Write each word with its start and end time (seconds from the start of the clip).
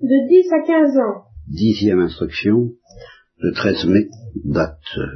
De 0.00 0.28
10 0.28 0.52
à 0.52 0.66
15 0.66 0.96
ans. 0.96 1.24
Dixième 1.46 2.00
instruction, 2.00 2.70
le 3.38 3.52
13 3.52 3.84
mai, 3.86 4.08
date 4.44 4.80
euh, 4.96 5.06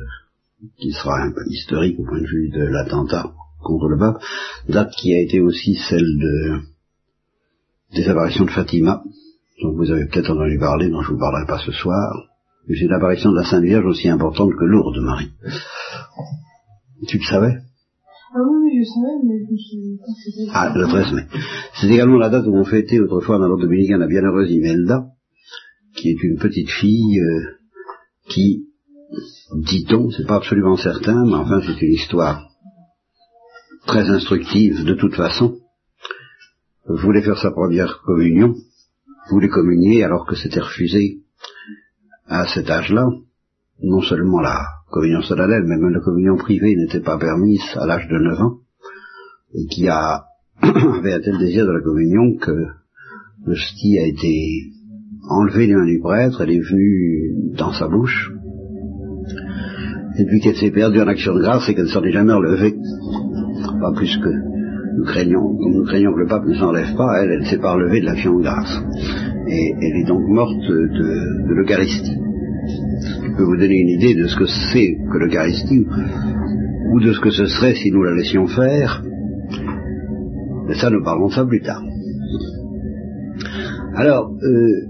qui 0.79 0.93
sera 0.93 1.23
un 1.23 1.33
peu 1.33 1.41
historique 1.49 1.99
au 1.99 2.05
point 2.05 2.21
de 2.21 2.27
vue 2.27 2.51
de 2.51 2.65
l'attentat 2.65 3.33
contre 3.63 3.89
le 3.89 3.99
pape, 3.99 4.23
date 4.69 4.91
qui 4.91 5.15
a 5.15 5.23
été 5.23 5.41
aussi 5.41 5.77
celle 5.89 6.19
de 6.19 6.61
des 7.95 8.09
apparitions 8.09 8.45
de 8.45 8.51
Fatima, 8.51 9.03
dont 9.63 9.73
vous 9.73 9.91
avez 9.91 10.07
peut-être 10.07 10.31
entendu 10.31 10.59
parler, 10.59 10.91
dont 10.91 11.01
je 11.01 11.09
ne 11.09 11.15
vous 11.15 11.21
parlerai 11.21 11.47
pas 11.47 11.61
ce 11.65 11.73
soir. 11.73 12.29
C'est 12.67 12.75
une 12.81 12.93
apparition 12.93 13.31
de 13.31 13.37
la 13.37 13.45
Sainte 13.45 13.65
Vierge 13.65 13.87
aussi 13.87 14.09
importante 14.09 14.51
que 14.51 14.65
Lourdes, 14.65 15.01
Marie. 15.01 15.31
Tu 17.09 17.19
le 17.19 17.25
savais? 17.25 17.57
Ah 18.37 18.41
oui, 18.43 18.81
je 18.81 18.85
savais, 18.85 19.19
mais 19.23 19.39
je. 19.47 20.51
Ah, 20.53 20.73
le 20.75 20.89
13 20.89 21.13
mai. 21.13 21.23
C'est 21.81 21.87
également 21.87 22.19
la 22.19 22.31
date 22.31 22.47
où 22.49 22.57
on 22.57 22.65
fêtait 22.65 22.99
autrefois 22.99 23.39
dans 23.39 23.47
l'ordre 23.47 23.63
dominicain 23.63 23.97
la 23.97 24.09
bienheureuse 24.09 24.51
Imelda, 24.51 25.07
qui 25.95 26.09
est 26.09 26.21
une 26.21 26.37
petite 26.39 26.69
fille 26.69 27.21
euh, 27.21 27.59
qui, 28.29 28.67
dit-on, 29.55 30.11
c'est 30.11 30.27
pas 30.27 30.35
absolument 30.35 30.77
certain, 30.77 31.25
mais 31.25 31.35
enfin 31.35 31.61
c'est 31.65 31.81
une 31.81 31.93
histoire 31.93 32.51
très 33.87 34.11
instructive 34.11 34.85
de 34.85 34.95
toute 34.95 35.15
façon, 35.15 35.61
voulait 36.89 37.23
faire 37.23 37.39
sa 37.39 37.53
première 37.53 38.01
communion, 38.03 38.57
voulait 39.31 39.49
communier 39.49 40.03
alors 40.03 40.27
que 40.27 40.35
c'était 40.35 40.59
refusé 40.59 41.21
à 42.27 42.49
cet 42.49 42.69
âge-là. 42.69 43.07
Non 43.81 44.03
seulement 44.03 44.41
la 44.41 44.74
communion 44.95 45.23
solennelle, 45.23 45.65
mais 45.67 45.77
même 45.77 45.93
la 45.93 46.01
communion 46.01 46.37
privée 46.37 46.77
n'était 46.77 47.01
pas 47.01 47.19
permise 47.19 47.65
à 47.75 47.85
l'âge 47.85 48.07
de 48.09 48.17
9 48.17 48.41
ans, 48.41 48.59
et 49.53 49.67
qui 49.67 49.89
avait 49.89 50.23
un 50.63 51.21
tel 51.21 51.39
désir 51.39 51.67
de 51.67 51.73
la 51.73 51.81
communion 51.81 52.37
que 52.41 52.53
le 53.45 53.57
sti 53.57 53.99
a 53.99 54.07
été 54.07 54.71
enlevé 55.29 55.67
des 55.67 55.75
mains 55.75 55.87
du 55.87 55.99
prêtre, 55.99 56.41
elle 56.43 56.53
est 56.53 56.61
venue 56.61 57.35
dans 57.59 57.73
sa 57.73 57.89
bouche, 57.89 58.31
et 60.17 60.25
puis 60.27 60.41
qu'elle 60.41 60.55
s'est 60.55 60.71
perdue 60.71 61.01
en 61.01 61.09
action 61.09 61.35
de 61.35 61.43
grâce 61.43 61.69
et 61.69 61.75
qu'elle 61.75 61.87
ne 61.87 61.91
s'en 61.91 62.05
est 62.05 62.13
jamais 62.13 62.33
relevée, 62.33 62.77
pas 63.81 63.93
plus 63.97 64.17
que 64.19 64.31
nous 64.97 65.05
craignons, 65.07 65.57
comme 65.57 65.75
nous 65.75 65.85
craignons 65.87 66.15
que 66.15 66.21
le 66.21 66.29
pape 66.29 66.47
ne 66.47 66.55
s'enlève 66.55 66.95
pas, 66.97 67.21
elle, 67.21 67.33
elle 67.33 67.47
s'est 67.47 67.59
pas 67.59 67.73
relevée 67.73 68.01
de 68.01 68.07
l'action 68.07 68.39
de 68.39 68.43
grâce. 68.43 68.81
Et 69.49 69.75
elle 69.83 70.03
est 70.03 70.07
donc 70.07 70.23
morte 70.29 70.69
de 70.69 71.53
l'Eucharistie. 71.53 72.17
Je 73.35 73.39
peux 73.39 73.47
vous 73.47 73.57
donner 73.57 73.81
une 73.81 73.89
idée 73.89 74.15
de 74.15 74.29
ce 74.29 74.37
que 74.37 74.47
c'est 74.47 74.97
que 75.11 75.19
l'Eucharistie, 75.19 75.85
ou 76.93 77.01
de 77.01 77.13
ce 77.13 77.21
que 77.21 77.31
ce 77.31 77.47
serait 77.47 77.75
si 77.75 77.91
nous 77.91 78.05
la 78.05 78.15
laissions 78.15 78.47
faire. 78.47 79.03
Mais 80.69 80.75
ça, 80.75 80.89
nous 80.89 81.03
parlons 81.03 81.27
de 81.27 81.33
ça 81.33 81.45
plus 81.45 81.61
tard. 81.61 81.83
Alors, 83.97 84.31
euh, 84.31 84.87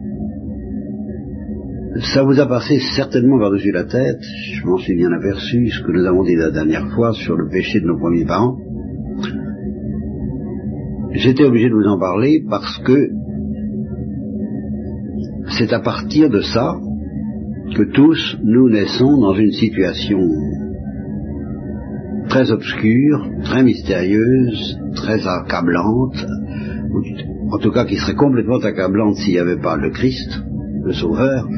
ça 2.13 2.23
vous 2.23 2.39
a 2.39 2.47
passé 2.47 2.81
certainement 2.95 3.39
par-dessus 3.39 3.73
la 3.73 3.85
tête, 3.85 4.21
je 4.21 4.67
m'en 4.67 4.77
suis 4.77 4.95
bien 4.95 5.11
aperçu, 5.11 5.71
ce 5.71 5.83
que 5.83 5.93
nous 5.93 6.05
avons 6.05 6.23
dit 6.23 6.37
la 6.37 6.51
dernière 6.51 6.91
fois 6.95 7.15
sur 7.15 7.37
le 7.37 7.49
péché 7.49 7.81
de 7.81 7.87
nos 7.87 7.97
premiers 7.99 8.27
parents. 8.27 8.59
J'étais 11.13 11.45
obligé 11.45 11.71
de 11.71 11.75
vous 11.75 11.89
en 11.89 11.99
parler 11.99 12.45
parce 12.47 12.79
que 12.81 13.09
c'est 15.57 15.73
à 15.73 15.81
partir 15.81 16.29
de 16.29 16.43
ça 16.43 16.77
que 17.73 17.83
tous 17.93 18.39
nous 18.43 18.69
naissons 18.69 19.19
dans 19.19 19.35
une 19.35 19.53
situation 19.53 20.21
très 22.29 22.51
obscure, 22.51 23.31
très 23.43 23.63
mystérieuse, 23.63 24.79
très 24.95 25.27
accablante, 25.27 26.27
en 27.51 27.59
tout 27.59 27.71
cas 27.71 27.85
qui 27.85 27.97
serait 27.97 28.15
complètement 28.15 28.59
accablante 28.59 29.17
s'il 29.17 29.35
n'y 29.35 29.39
avait 29.39 29.61
pas 29.61 29.77
le 29.77 29.91
Christ, 29.91 30.43
le 30.85 30.93
Sauveur, 30.93 31.49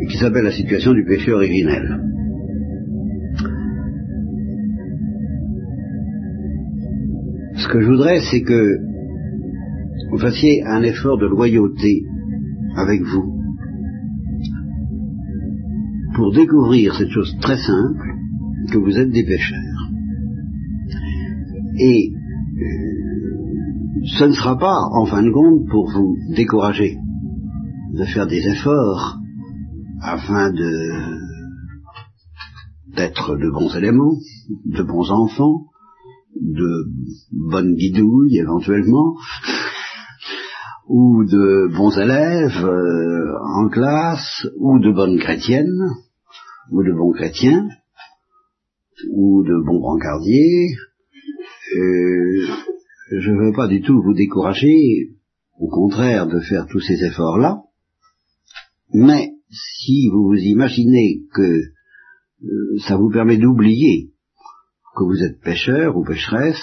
et 0.00 0.06
qui 0.06 0.16
s'appelle 0.16 0.44
la 0.44 0.52
situation 0.52 0.92
du 0.92 1.04
péché 1.04 1.32
originel. 1.32 2.00
Ce 7.56 7.68
que 7.68 7.80
je 7.80 7.86
voudrais, 7.86 8.20
c'est 8.30 8.42
que 8.42 8.78
vous 10.10 10.18
fassiez 10.18 10.62
un 10.64 10.82
effort 10.82 11.18
de 11.18 11.26
loyauté 11.26 12.02
avec 12.76 13.02
vous 13.02 13.37
pour 16.18 16.32
découvrir 16.32 16.94
cette 16.96 17.10
chose 17.10 17.32
très 17.40 17.56
simple 17.56 18.12
que 18.72 18.78
vous 18.78 18.98
êtes 18.98 19.12
des 19.12 19.24
pécheurs. 19.24 19.88
Et 21.78 22.12
euh, 22.12 22.64
ce 24.18 24.24
ne 24.24 24.32
sera 24.32 24.58
pas, 24.58 24.80
en 25.00 25.06
fin 25.06 25.22
de 25.22 25.30
compte, 25.30 25.68
pour 25.70 25.88
vous 25.92 26.16
décourager 26.34 26.98
de 27.94 28.04
faire 28.04 28.26
des 28.26 28.44
efforts 28.48 29.18
afin 30.02 30.50
d'être 32.96 33.36
de 33.36 33.50
bons 33.52 33.72
éléments, 33.76 34.16
de 34.66 34.82
bons 34.82 35.12
enfants, 35.12 35.66
de 36.34 36.86
bonnes 37.30 37.76
guidouilles 37.76 38.38
éventuellement, 38.38 39.14
ou 40.88 41.24
de 41.24 41.68
bons 41.76 41.96
élèves 41.96 42.64
euh, 42.64 43.38
en 43.54 43.68
classe, 43.68 44.48
ou 44.58 44.80
de 44.80 44.90
bonnes 44.92 45.20
chrétiennes, 45.20 45.94
ou 46.70 46.82
de 46.82 46.92
bons 46.92 47.12
chrétiens, 47.12 47.68
ou 49.10 49.42
de 49.44 49.64
bons 49.64 49.80
brancardiers. 49.80 50.68
Euh, 51.76 52.46
je 53.10 53.30
ne 53.30 53.46
veux 53.46 53.52
pas 53.52 53.68
du 53.68 53.80
tout 53.82 54.02
vous 54.02 54.14
décourager, 54.14 55.10
au 55.58 55.68
contraire, 55.68 56.26
de 56.26 56.40
faire 56.40 56.66
tous 56.66 56.80
ces 56.80 57.04
efforts-là, 57.04 57.62
mais 58.92 59.32
si 59.50 60.08
vous 60.08 60.24
vous 60.28 60.38
imaginez 60.38 61.22
que 61.34 61.42
euh, 61.42 62.78
ça 62.86 62.96
vous 62.96 63.10
permet 63.10 63.36
d'oublier 63.36 64.12
que 64.96 65.04
vous 65.04 65.22
êtes 65.22 65.40
pécheur 65.40 65.96
ou 65.96 66.04
pécheresse, 66.04 66.62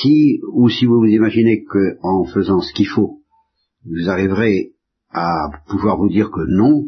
si, 0.00 0.40
ou 0.52 0.68
si 0.68 0.86
vous 0.86 1.00
vous 1.00 1.06
imaginez 1.06 1.64
que 1.64 1.98
en 2.02 2.24
faisant 2.24 2.60
ce 2.60 2.72
qu'il 2.72 2.86
faut, 2.86 3.20
vous 3.84 4.08
arriverez 4.08 4.74
à 5.10 5.50
pouvoir 5.68 5.98
vous 5.98 6.08
dire 6.08 6.30
que 6.30 6.40
non, 6.48 6.84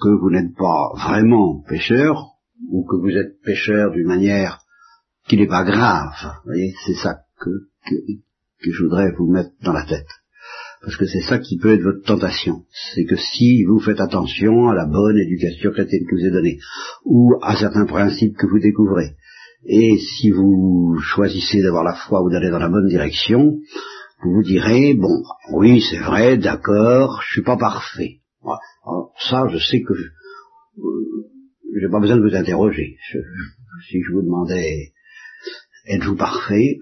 que 0.00 0.08
vous 0.08 0.30
n'êtes 0.30 0.54
pas 0.56 0.90
vraiment 0.96 1.62
pécheur, 1.68 2.38
ou 2.70 2.84
que 2.84 2.96
vous 2.96 3.16
êtes 3.16 3.40
pécheur 3.42 3.92
d'une 3.92 4.06
manière 4.06 4.60
qui 5.28 5.36
n'est 5.36 5.46
pas 5.46 5.64
grave. 5.64 6.14
Vous 6.44 6.52
voyez, 6.52 6.74
c'est 6.86 6.94
ça 6.94 7.20
que, 7.40 7.50
que, 7.86 8.70
je 8.70 8.82
voudrais 8.82 9.12
vous 9.12 9.30
mettre 9.30 9.50
dans 9.62 9.72
la 9.72 9.84
tête. 9.84 10.08
Parce 10.82 10.96
que 10.96 11.06
c'est 11.06 11.22
ça 11.22 11.38
qui 11.38 11.58
peut 11.58 11.74
être 11.74 11.82
votre 11.82 12.04
tentation. 12.04 12.62
C'est 12.94 13.04
que 13.04 13.16
si 13.16 13.64
vous 13.64 13.80
faites 13.80 14.00
attention 14.00 14.68
à 14.68 14.74
la 14.74 14.86
bonne 14.86 15.18
éducation 15.18 15.72
chrétienne 15.72 16.06
que 16.08 16.14
vous 16.14 16.26
est 16.26 16.30
donnée, 16.30 16.58
ou 17.04 17.34
à 17.42 17.56
certains 17.56 17.86
principes 17.86 18.36
que 18.36 18.46
vous 18.46 18.60
découvrez, 18.60 19.16
et 19.66 19.98
si 19.98 20.30
vous 20.30 20.96
choisissez 21.00 21.62
d'avoir 21.62 21.82
la 21.82 21.94
foi 21.94 22.22
ou 22.22 22.30
d'aller 22.30 22.50
dans 22.50 22.60
la 22.60 22.68
bonne 22.68 22.88
direction, 22.88 23.58
vous 24.22 24.32
vous 24.34 24.42
direz, 24.42 24.94
bon, 24.94 25.22
oui, 25.52 25.80
c'est 25.80 25.98
vrai, 25.98 26.36
d'accord, 26.36 27.20
je 27.22 27.32
suis 27.32 27.42
pas 27.42 27.56
parfait. 27.56 28.20
Alors, 28.42 29.12
ça, 29.18 29.46
je 29.48 29.58
sais 29.58 29.82
que 29.82 29.94
je 31.74 31.84
n'ai 31.84 31.90
pas 31.90 32.00
besoin 32.00 32.16
de 32.16 32.22
vous 32.22 32.34
interroger. 32.34 32.96
Si 33.88 34.02
je 34.02 34.12
vous 34.12 34.22
demandais, 34.22 34.92
êtes-vous 35.86 36.16
parfait? 36.16 36.78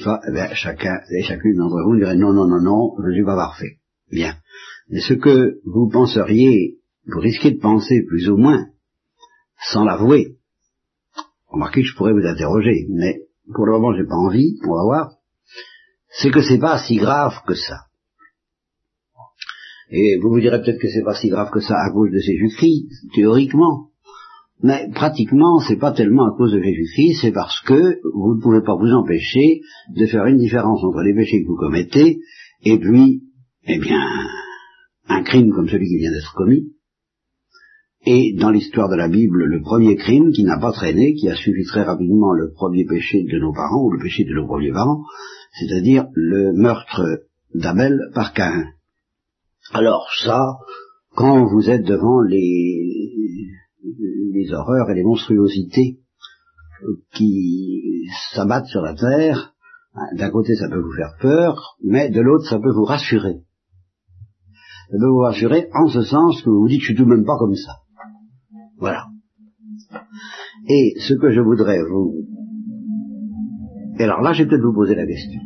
Eh 0.00 0.54
chacun 0.54 0.98
et 1.10 1.22
chacune 1.22 1.56
d'entre 1.56 1.82
vous 1.84 1.96
dirait 1.96 2.16
non, 2.16 2.32
non, 2.32 2.46
non, 2.46 2.60
non, 2.60 2.94
je 2.98 3.08
ne 3.08 3.14
suis 3.14 3.24
pas 3.24 3.36
parfait. 3.36 3.78
Bien. 4.10 4.36
Mais 4.88 5.00
ce 5.00 5.14
que 5.14 5.60
vous 5.64 5.88
penseriez, 5.88 6.78
vous 7.06 7.20
risquez 7.20 7.52
de 7.52 7.60
penser 7.60 8.04
plus 8.06 8.28
ou 8.28 8.36
moins, 8.36 8.66
sans 9.70 9.84
l'avouer, 9.84 10.36
remarquez 11.46 11.82
que 11.82 11.88
je 11.88 11.96
pourrais 11.96 12.12
vous 12.12 12.26
interroger, 12.26 12.86
mais 12.90 13.22
pour 13.54 13.66
le 13.66 13.72
moment 13.72 13.94
j'ai 13.96 14.04
pas 14.04 14.16
envie, 14.16 14.58
on 14.64 14.74
va 14.74 14.82
voir, 14.82 15.12
c'est 16.10 16.30
que 16.30 16.42
c'est 16.42 16.58
pas 16.58 16.82
si 16.82 16.96
grave 16.96 17.34
que 17.46 17.54
ça. 17.54 17.85
Et 19.90 20.18
vous 20.20 20.30
vous 20.30 20.40
direz 20.40 20.60
peut-être 20.60 20.80
que 20.80 20.88
c'est 20.88 21.04
pas 21.04 21.14
si 21.14 21.28
grave 21.28 21.50
que 21.50 21.60
ça 21.60 21.74
à 21.74 21.92
cause 21.92 22.10
de 22.10 22.18
Jésus-Christ, 22.18 22.88
théoriquement. 23.14 23.90
Mais 24.62 24.88
pratiquement, 24.94 25.60
c'est 25.60 25.78
pas 25.78 25.92
tellement 25.92 26.32
à 26.32 26.36
cause 26.36 26.52
de 26.52 26.62
Jésus-Christ, 26.62 27.18
c'est 27.20 27.32
parce 27.32 27.60
que 27.62 28.00
vous 28.14 28.34
ne 28.36 28.40
pouvez 28.40 28.62
pas 28.62 28.74
vous 28.74 28.90
empêcher 28.92 29.60
de 29.94 30.06
faire 30.06 30.26
une 30.26 30.38
différence 30.38 30.82
entre 30.82 31.02
les 31.02 31.14
péchés 31.14 31.42
que 31.42 31.48
vous 31.48 31.56
commettez 31.56 32.18
et 32.62 32.78
puis, 32.78 33.22
eh 33.64 33.78
bien, 33.78 34.00
un 35.08 35.22
crime 35.22 35.52
comme 35.52 35.68
celui 35.68 35.86
qui 35.86 35.98
vient 35.98 36.10
d'être 36.10 36.34
commis. 36.34 36.72
Et 38.06 38.34
dans 38.38 38.50
l'histoire 38.50 38.88
de 38.88 38.96
la 38.96 39.08
Bible, 39.08 39.44
le 39.44 39.60
premier 39.60 39.96
crime 39.96 40.30
qui 40.32 40.44
n'a 40.44 40.58
pas 40.58 40.72
traîné, 40.72 41.14
qui 41.14 41.28
a 41.28 41.34
suivi 41.34 41.64
très 41.64 41.82
rapidement 41.82 42.32
le 42.32 42.52
premier 42.52 42.84
péché 42.84 43.24
de 43.24 43.38
nos 43.38 43.52
parents, 43.52 43.84
ou 43.84 43.90
le 43.90 43.98
péché 43.98 44.24
de 44.24 44.32
nos 44.32 44.46
premiers 44.46 44.72
parents, 44.72 45.02
c'est-à-dire 45.58 46.06
le 46.14 46.52
meurtre 46.52 47.02
d'Abel 47.54 47.98
par 48.14 48.32
Caïn. 48.32 48.75
Alors 49.72 50.06
ça, 50.24 50.58
quand 51.14 51.46
vous 51.46 51.68
êtes 51.70 51.84
devant 51.84 52.20
les, 52.20 52.44
horreurs 54.52 54.90
et 54.90 54.94
les 54.94 55.02
monstruosités 55.02 55.98
qui 57.14 58.06
s'abattent 58.32 58.66
sur 58.66 58.82
la 58.82 58.94
terre, 58.94 59.54
d'un 60.16 60.30
côté 60.30 60.54
ça 60.54 60.68
peut 60.68 60.80
vous 60.80 60.94
faire 60.94 61.16
peur, 61.20 61.76
mais 61.82 62.10
de 62.10 62.20
l'autre 62.20 62.48
ça 62.48 62.58
peut 62.60 62.72
vous 62.72 62.84
rassurer. 62.84 63.42
je 64.92 64.98
peux 64.98 65.08
vous 65.08 65.20
rassurer 65.20 65.68
en 65.72 65.88
ce 65.88 66.02
sens 66.02 66.42
que 66.42 66.50
vous 66.50 66.60
vous 66.60 66.68
dites, 66.68 66.80
je 66.80 66.86
suis 66.86 66.96
tout 66.96 67.04
de 67.04 67.14
même 67.14 67.24
pas 67.24 67.38
comme 67.38 67.56
ça. 67.56 67.72
Voilà. 68.78 69.06
Et 70.68 70.94
ce 71.00 71.14
que 71.14 71.30
je 71.30 71.40
voudrais 71.40 71.82
vous... 71.82 72.26
Et 73.98 74.04
alors 74.04 74.20
là, 74.20 74.32
je 74.32 74.42
vais 74.42 74.48
peut-être 74.48 74.64
vous 74.64 74.74
poser 74.74 74.94
la 74.94 75.06
question. 75.06 75.40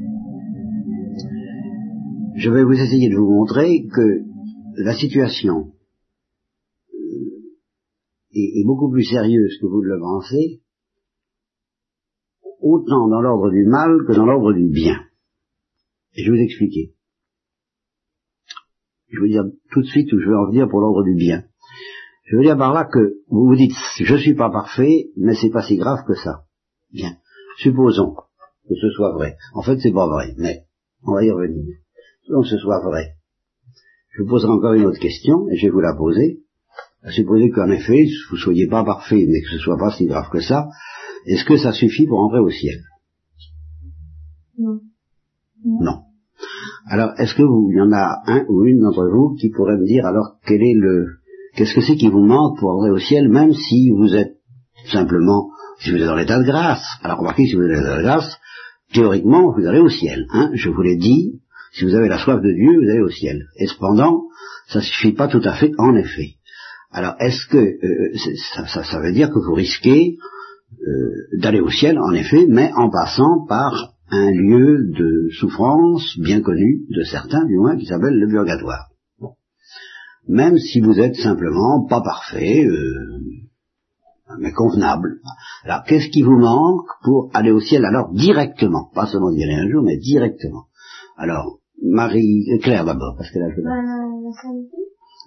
Je 2.40 2.48
vais 2.48 2.64
vous 2.64 2.72
essayer 2.72 3.10
de 3.10 3.16
vous 3.16 3.28
montrer 3.28 3.86
que 3.94 4.24
la 4.82 4.94
situation 4.94 5.74
euh, 6.94 7.52
est, 8.32 8.64
beaucoup 8.64 8.90
plus 8.90 9.04
sérieuse 9.04 9.58
que 9.60 9.66
vous 9.66 9.82
ne 9.82 9.88
le 9.88 10.00
pensez, 10.00 10.62
autant 12.62 13.08
dans 13.08 13.20
l'ordre 13.20 13.50
du 13.50 13.66
mal 13.66 14.06
que 14.08 14.14
dans 14.14 14.24
l'ordre 14.24 14.54
du 14.54 14.70
bien. 14.70 15.04
Et 16.14 16.24
je 16.24 16.30
vais 16.32 16.38
vous 16.38 16.44
expliquer. 16.44 16.94
Je 19.08 19.16
vais 19.16 19.20
vous 19.20 19.32
dire 19.32 19.44
tout 19.70 19.82
de 19.82 19.86
suite 19.86 20.10
où 20.10 20.18
je 20.18 20.26
veux 20.26 20.38
en 20.38 20.46
venir 20.46 20.66
pour 20.70 20.80
l'ordre 20.80 21.04
du 21.04 21.14
bien. 21.14 21.44
Je 22.24 22.36
veux 22.36 22.42
dire 22.42 22.56
par 22.56 22.72
là 22.72 22.86
que 22.86 23.18
vous 23.28 23.48
vous 23.48 23.56
dites, 23.56 23.76
je 23.98 24.16
suis 24.16 24.34
pas 24.34 24.48
parfait, 24.48 25.10
mais 25.14 25.34
c'est 25.34 25.50
pas 25.50 25.62
si 25.62 25.76
grave 25.76 26.06
que 26.06 26.14
ça. 26.14 26.46
Bien. 26.90 27.18
Supposons 27.58 28.14
que 28.66 28.74
ce 28.80 28.88
soit 28.96 29.12
vrai. 29.12 29.36
En 29.52 29.60
fait, 29.60 29.78
c'est 29.78 29.92
pas 29.92 30.08
vrai, 30.08 30.34
mais 30.38 30.64
on 31.02 31.12
va 31.12 31.22
y 31.22 31.30
revenir. 31.30 31.76
Supposons 32.22 32.42
que 32.42 32.48
ce 32.48 32.58
soit 32.58 32.80
vrai. 32.80 33.14
Je 34.12 34.22
vous 34.22 34.28
poserai 34.28 34.50
encore 34.50 34.74
une 34.74 34.86
autre 34.86 34.98
question, 34.98 35.48
et 35.50 35.56
je 35.56 35.66
vais 35.66 35.72
vous 35.72 35.80
la 35.80 35.94
poser. 35.94 36.40
Supposez 37.08 37.50
qu'en 37.50 37.70
effet, 37.70 38.06
vous 38.30 38.36
soyez 38.36 38.66
pas 38.66 38.84
parfait, 38.84 39.24
mais 39.28 39.40
que 39.40 39.48
ce 39.50 39.58
soit 39.58 39.78
pas 39.78 39.90
si 39.92 40.06
grave 40.06 40.28
que 40.30 40.40
ça, 40.40 40.68
est-ce 41.26 41.44
que 41.44 41.56
ça 41.56 41.72
suffit 41.72 42.06
pour 42.06 42.20
entrer 42.20 42.40
au 42.40 42.50
ciel? 42.50 42.80
Non. 44.58 44.80
Non. 45.64 46.02
Alors, 46.86 47.12
est-ce 47.18 47.34
que 47.34 47.42
vous, 47.42 47.70
il 47.70 47.78
y 47.78 47.80
en 47.80 47.92
a 47.92 48.20
un 48.26 48.44
ou 48.48 48.64
une 48.64 48.80
d'entre 48.80 49.06
vous 49.06 49.36
qui 49.36 49.50
pourrait 49.50 49.76
me 49.76 49.86
dire 49.86 50.06
alors 50.06 50.36
quel 50.46 50.62
est 50.62 50.74
le, 50.74 51.06
qu'est-ce 51.54 51.74
que 51.74 51.80
c'est 51.80 51.96
qui 51.96 52.08
vous 52.08 52.24
manque 52.24 52.58
pour 52.58 52.70
entrer 52.70 52.90
au 52.90 52.98
ciel, 52.98 53.28
même 53.28 53.54
si 53.54 53.90
vous 53.90 54.14
êtes 54.14 54.36
simplement, 54.90 55.50
si 55.78 55.90
vous 55.90 55.98
êtes 55.98 56.06
dans 56.06 56.16
l'état 56.16 56.38
de 56.38 56.44
grâce? 56.44 56.84
Alors, 57.02 57.18
remarquez, 57.18 57.46
si 57.46 57.54
vous 57.54 57.62
êtes 57.62 57.70
dans 57.70 57.80
l'état 57.80 57.98
de 57.98 58.02
grâce, 58.02 58.38
théoriquement, 58.92 59.52
vous 59.52 59.66
allez 59.66 59.80
au 59.80 59.88
ciel. 59.88 60.26
Hein? 60.32 60.50
Je 60.54 60.68
vous 60.68 60.82
l'ai 60.82 60.96
dit, 60.96 61.40
si 61.72 61.84
vous 61.84 61.94
avez 61.94 62.08
la 62.08 62.18
soif 62.18 62.40
de 62.40 62.52
Dieu, 62.52 62.80
vous 62.80 62.90
allez 62.90 63.02
au 63.02 63.10
ciel. 63.10 63.46
Et 63.56 63.66
cependant, 63.66 64.24
ça 64.68 64.80
suffit 64.80 65.12
pas 65.12 65.28
tout 65.28 65.42
à 65.44 65.54
fait, 65.54 65.72
en 65.78 65.94
effet. 65.96 66.34
Alors, 66.92 67.14
est-ce 67.20 67.46
que 67.46 67.58
euh, 67.58 68.16
ça, 68.54 68.66
ça, 68.66 68.82
ça, 68.82 69.00
veut 69.00 69.12
dire 69.12 69.30
que 69.30 69.38
vous 69.38 69.54
risquez 69.54 70.16
euh, 70.86 71.38
d'aller 71.38 71.60
au 71.60 71.70
ciel, 71.70 71.98
en 71.98 72.12
effet, 72.12 72.46
mais 72.48 72.72
en 72.74 72.90
passant 72.90 73.46
par 73.46 73.94
un 74.10 74.30
lieu 74.32 74.90
de 74.92 75.28
souffrance 75.38 76.18
bien 76.18 76.40
connu 76.40 76.82
de 76.90 77.04
certains, 77.04 77.44
du 77.46 77.56
moins, 77.56 77.76
qui 77.76 77.86
s'appelle 77.86 78.18
le 78.18 78.28
purgatoire. 78.28 78.88
Bon. 79.20 79.34
Même 80.26 80.58
si 80.58 80.80
vous 80.80 80.98
êtes 80.98 81.14
simplement 81.14 81.86
pas 81.86 82.00
parfait, 82.00 82.64
euh, 82.64 83.20
mais 84.38 84.52
convenable. 84.52 85.20
Alors, 85.64 85.84
qu'est-ce 85.84 86.08
qui 86.08 86.22
vous 86.22 86.38
manque 86.38 86.86
pour 87.04 87.30
aller 87.34 87.50
au 87.52 87.60
ciel? 87.60 87.84
Alors 87.84 88.12
directement 88.12 88.90
Pas 88.94 89.06
seulement 89.06 89.30
d'y 89.30 89.44
aller 89.44 89.54
un 89.54 89.68
jour, 89.68 89.82
mais 89.82 89.96
directement. 89.96 90.64
Alors, 91.16 91.59
Marie, 91.82 92.44
euh, 92.52 92.58
Claire 92.58 92.84
d'abord, 92.84 93.14
parce 93.16 93.30
qu'elle 93.30 93.42
a 93.42 93.50
fait 93.54 93.62
Bah, 93.62 93.70
la 93.70 94.32
sainteté. 94.42 94.76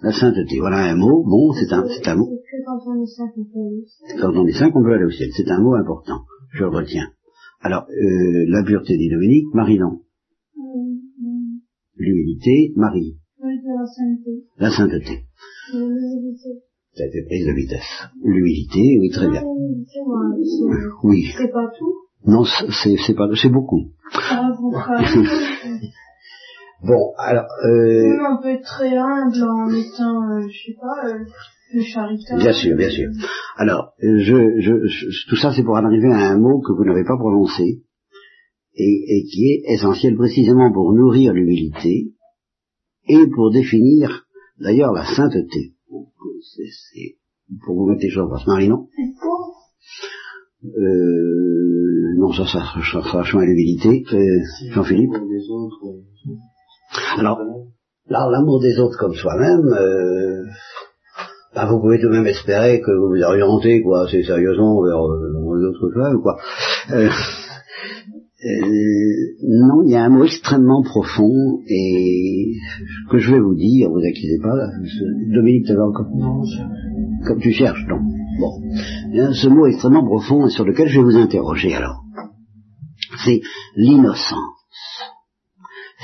la 0.02 0.12
sainteté. 0.12 0.58
Voilà 0.60 0.78
un 0.92 0.96
mot. 0.96 1.24
Bon, 1.24 1.52
c'est 1.52 1.72
un, 1.72 1.84
c'est 1.88 2.08
un 2.08 2.16
mot. 2.16 2.28
C'est 2.30 2.36
que 2.58 2.64
quand 2.64 2.80
on 2.90 3.02
est 3.02 3.06
saint 3.06 3.28
qu'on 3.34 3.44
peut 3.44 3.60
aller 3.60 3.76
au 3.82 3.86
ciel. 3.86 4.20
Quand 4.20 4.32
on 4.36 4.46
est 4.46 4.52
saint, 4.52 4.70
on 4.74 4.82
peut 4.82 4.92
aller 4.94 5.04
au 5.04 5.10
ciel. 5.10 5.28
C'est 5.36 5.50
un 5.50 5.60
mot 5.60 5.74
important. 5.74 6.20
Je 6.52 6.60
le 6.64 6.68
retiens. 6.68 7.08
Alors, 7.60 7.86
euh, 7.90 8.44
la 8.48 8.62
pureté 8.62 8.96
dit 8.96 9.08
Dominique, 9.10 9.52
Marie 9.54 9.78
non. 9.78 10.00
Hum, 10.56 10.98
hum. 11.22 11.60
L'humilité, 11.96 12.72
Marie. 12.76 13.16
Oui, 13.42 13.52
la 13.66 13.86
sainteté. 13.86 14.44
La 14.58 14.70
sainteté. 14.70 15.24
Ça 16.96 17.02
a 17.02 17.06
été 17.08 17.24
prise 17.26 17.46
de 17.46 17.52
vitesse. 17.52 18.08
L'humilité, 18.22 18.98
oui, 19.00 19.10
très 19.10 19.28
bien. 19.28 19.42
Oui. 21.02 21.26
c'est 21.36 21.48
pas 21.50 21.66
tout. 21.76 21.94
Non, 22.26 22.44
c'est 22.44 22.96
c'est 23.04 23.14
pas, 23.14 23.28
c'est 23.34 23.48
beaucoup. 23.50 23.80
Ah, 24.30 24.50
bon, 26.86 27.12
alors, 27.18 27.46
euh, 27.64 28.02
Oui, 28.10 28.18
on 28.30 28.42
peut 28.42 28.48
être 28.50 28.62
très 28.64 28.96
humble 28.96 29.42
en 29.42 29.68
étant, 29.70 30.30
euh, 30.30 30.46
je 30.48 30.72
sais 30.72 30.76
pas, 30.80 31.08
euh, 31.08 31.24
plus 31.70 31.82
charitable. 31.82 32.40
bien 32.42 32.52
sûr, 32.52 32.76
bien 32.76 32.90
sûr. 32.90 33.08
Alors, 33.56 33.92
euh, 34.02 34.18
je, 34.18 34.60
je, 34.60 34.86
je- 34.86 35.28
tout 35.28 35.36
ça, 35.36 35.52
c'est 35.54 35.62
pour 35.64 35.74
en 35.74 35.84
arriver 35.84 36.08
à 36.12 36.30
un 36.30 36.38
mot 36.38 36.60
que 36.60 36.72
vous 36.72 36.84
n'avez 36.84 37.04
pas 37.04 37.16
prononcé 37.16 37.82
et, 38.76 39.04
et 39.08 39.24
qui 39.24 39.50
est 39.52 39.72
essentiel 39.74 40.16
précisément 40.16 40.72
pour 40.72 40.92
nourrir 40.92 41.32
l'humilité 41.32 42.12
et 43.08 43.26
pour 43.34 43.50
définir, 43.52 44.26
d'ailleurs, 44.60 44.92
la 44.92 45.04
sainteté. 45.04 45.72
C'est- 46.56 46.70
c'est 46.92 47.16
pour 47.64 47.74
vous 47.76 47.86
mettre 47.86 48.02
les 48.02 48.10
choses 48.10 48.24
en 48.24 48.28
place. 48.28 48.46
Marie, 48.46 48.68
non? 48.68 48.86
Euh, 50.64 52.14
Non, 52.16 52.32
ça, 52.32 52.46
ça, 52.46 52.60
ça, 52.92 53.02
ça 53.02 53.38
à 53.38 53.44
l'humilité. 53.44 54.02
Euh, 54.12 54.40
Jean-Philippe 54.72 55.10
Alors, 57.18 57.38
l'amour 58.08 58.60
des 58.60 58.78
autres 58.78 58.98
comme 58.98 59.14
soi-même, 59.14 59.66
euh, 59.66 60.44
ben, 61.54 61.66
vous 61.66 61.80
pouvez 61.80 62.00
tout 62.00 62.08
de 62.08 62.12
même 62.12 62.26
espérer 62.26 62.80
que 62.80 62.90
vous 62.90 63.08
vous 63.08 63.22
orientez, 63.22 63.82
quoi, 63.82 64.04
assez 64.06 64.22
sérieusement 64.22 64.82
vers 64.82 65.04
euh, 65.04 65.60
des 65.60 65.66
autres 65.66 65.90
femmes, 65.94 66.20
quoi. 66.20 66.36
Euh, 66.90 67.08
euh, 68.44 68.60
non, 69.42 69.82
il 69.84 69.92
y 69.92 69.96
a 69.96 70.04
un 70.04 70.10
mot 70.10 70.24
extrêmement 70.24 70.82
profond 70.82 71.60
et 71.66 72.54
que 73.10 73.18
je 73.18 73.32
vais 73.32 73.40
vous 73.40 73.54
dire, 73.54 73.88
vous 73.88 74.00
inquiétez 74.00 74.38
pas, 74.42 74.54
là, 74.54 74.68
Dominique, 75.34 75.66
t'avais 75.66 75.80
encore 75.80 76.06
comme 77.26 77.40
tu 77.40 77.52
cherches, 77.52 77.86
non. 77.88 78.00
Bon. 78.38 78.60
Ce 79.32 79.48
mot 79.48 79.66
extrêmement 79.66 80.04
profond 80.04 80.46
et 80.46 80.50
sur 80.50 80.64
lequel 80.64 80.88
je 80.88 80.98
vais 80.98 81.04
vous 81.04 81.16
interroger 81.16 81.74
alors. 81.74 82.02
C'est 83.24 83.40
l'innocence. 83.76 84.34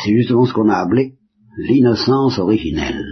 C'est 0.04 0.16
justement 0.16 0.46
ce 0.46 0.52
qu'on 0.52 0.68
a 0.68 0.76
appelé 0.76 1.14
l'innocence 1.58 2.38
originelle. 2.38 3.04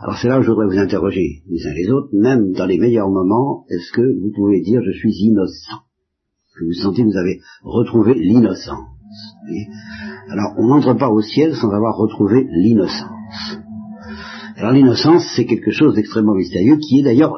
Alors 0.00 0.18
c'est 0.20 0.28
là 0.28 0.38
où 0.38 0.42
je 0.42 0.50
voudrais 0.50 0.66
vous 0.66 0.78
interroger 0.78 1.42
les 1.48 1.66
uns 1.66 1.74
les 1.74 1.90
autres, 1.90 2.08
même 2.12 2.52
dans 2.52 2.66
les 2.66 2.78
meilleurs 2.78 3.08
moments, 3.08 3.64
est-ce 3.70 3.92
que 3.92 4.02
vous 4.20 4.30
pouvez 4.34 4.60
dire 4.60 4.80
je 4.84 4.98
suis 4.98 5.12
innocent 5.12 5.78
Que 6.54 6.64
vous 6.64 6.72
sentez 6.72 7.02
que 7.02 7.08
vous 7.08 7.16
avez 7.16 7.40
retrouvé 7.62 8.14
l'innocence. 8.14 8.88
Vous 9.48 10.32
Alors 10.32 10.52
on 10.58 10.68
n'entre 10.68 10.94
pas 10.94 11.10
au 11.10 11.22
ciel 11.22 11.54
sans 11.54 11.70
avoir 11.70 11.96
retrouvé 11.96 12.46
l'innocence. 12.50 13.58
Alors 14.56 14.72
l'innocence, 14.72 15.24
c'est 15.34 15.44
quelque 15.44 15.70
chose 15.70 15.94
d'extrêmement 15.94 16.34
mystérieux 16.34 16.76
qui 16.76 17.00
est 17.00 17.04
d'ailleurs 17.04 17.34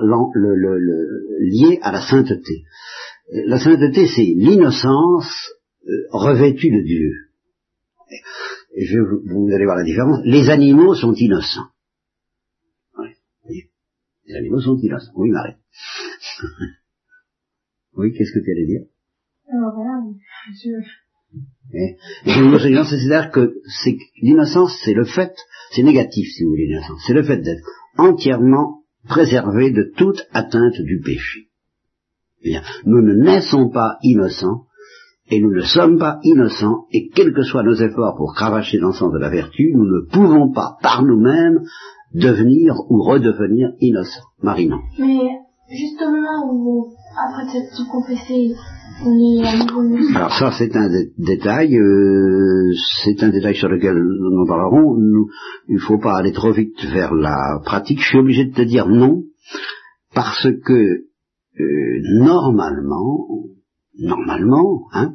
lié 1.41 1.79
à 1.83 1.93
la 1.93 2.01
sainteté. 2.01 2.63
Euh, 3.35 3.43
La 3.47 3.59
sainteté, 3.59 4.07
c'est 4.07 4.35
l'innocence 4.37 5.51
euh, 5.87 5.93
revêtue 6.11 6.71
de 6.71 6.85
Dieu. 6.85 7.28
Et 8.75 8.85
je, 8.85 8.99
vous 9.01 9.51
allez 9.55 9.65
voir 9.65 9.77
la 9.77 9.85
différence. 9.85 10.21
Les 10.25 10.51
animaux 10.51 10.95
sont 10.95 11.15
innocents. 11.15 11.69
Ouais, 12.99 13.11
vous 13.11 13.45
voyez. 13.45 13.71
Les 14.27 14.37
animaux 14.37 14.61
sont 14.61 14.77
innocents. 14.77 15.13
Oui, 15.17 15.31
Marie. 15.31 15.55
oui, 17.97 18.13
qu'est-ce 18.13 18.33
que 18.33 18.45
tu 18.45 18.51
allais 18.51 18.67
dire? 18.67 18.83
Alors 19.53 19.75
voilà, 19.75 20.01
je... 20.53 20.71
Eh, 21.75 21.97
L'innocence, 22.25 22.67
innocence, 22.67 22.91
c'est-à-dire 22.91 23.31
que 23.31 23.55
c'est 23.83 23.95
que 23.95 24.03
l'innocence, 24.23 24.81
c'est 24.85 24.95
le 24.95 25.05
fait, 25.05 25.35
c'est 25.73 25.83
négatif 25.83 26.27
si 26.33 26.45
vous 26.45 26.51
voulez 26.51 26.67
l'innocence, 26.67 27.03
c'est 27.07 27.13
le 27.13 27.23
fait 27.23 27.39
d'être 27.39 27.63
entièrement 27.99 28.85
préservé 29.07 29.71
de 29.71 29.93
toute 29.97 30.27
atteinte 30.33 30.81
du 30.81 31.01
péché. 31.01 31.49
Eh 32.43 32.51
Bien, 32.51 32.63
nous 32.87 33.03
ne 33.03 33.15
naissons 33.15 33.69
pas 33.69 33.99
innocents 34.03 34.68
et 35.31 35.41
nous 35.41 35.53
ne 35.53 35.61
sommes 35.63 35.99
pas 35.99 36.19
innocents 36.23 36.87
et 36.93 37.09
quels 37.15 37.33
que 37.35 37.43
soient 37.43 37.63
nos 37.63 37.75
efforts 37.75 38.15
pour 38.17 38.35
cravacher 38.35 38.79
l'encens 38.79 39.13
de 39.13 39.19
la 39.19 39.29
vertu, 39.29 39.73
nous 39.75 39.85
ne 39.87 40.01
pouvons 40.11 40.51
pas 40.53 40.77
par 40.83 41.05
nous-mêmes 41.05 41.61
devenir 42.15 42.75
ou 42.89 43.03
redevenir 43.03 43.71
innocents. 43.81 44.25
Marie, 44.43 44.69
non. 44.69 44.79
Mais 44.99 45.19
juste 45.71 46.01
au 46.03 46.11
moment 46.11 46.51
où, 46.53 46.87
après 47.17 47.47
tout 47.77 47.91
confessé, 47.91 48.55
on 49.05 49.11
est 49.13 49.47
à 49.47 49.57
nouveau 49.65 49.85
innocent. 49.85 50.17
Alors 50.17 50.33
ça, 50.33 50.51
c'est 50.59 50.75
un 50.75 50.89
dé- 50.89 51.13
détail, 51.19 51.77
euh, 51.77 52.73
c'est 53.05 53.23
un 53.23 53.29
détail 53.29 53.55
sur 53.55 53.69
lequel 53.69 53.97
nous 53.97 54.47
parlerons. 54.47 54.95
Nous, 54.97 55.27
il 55.69 55.75
ne 55.75 55.81
faut 55.81 55.99
pas 55.99 56.17
aller 56.17 56.33
trop 56.33 56.53
vite 56.53 56.83
vers 56.93 57.15
la 57.15 57.61
pratique. 57.65 58.01
Je 58.01 58.09
suis 58.09 58.19
obligé 58.19 58.47
de 58.47 58.55
te 58.55 58.63
dire 58.63 58.89
non, 58.89 59.25
parce 60.15 60.49
que 60.65 60.73
euh, 61.61 62.01
normalement, 62.21 63.27
normalement, 63.99 64.83
hein, 64.93 65.15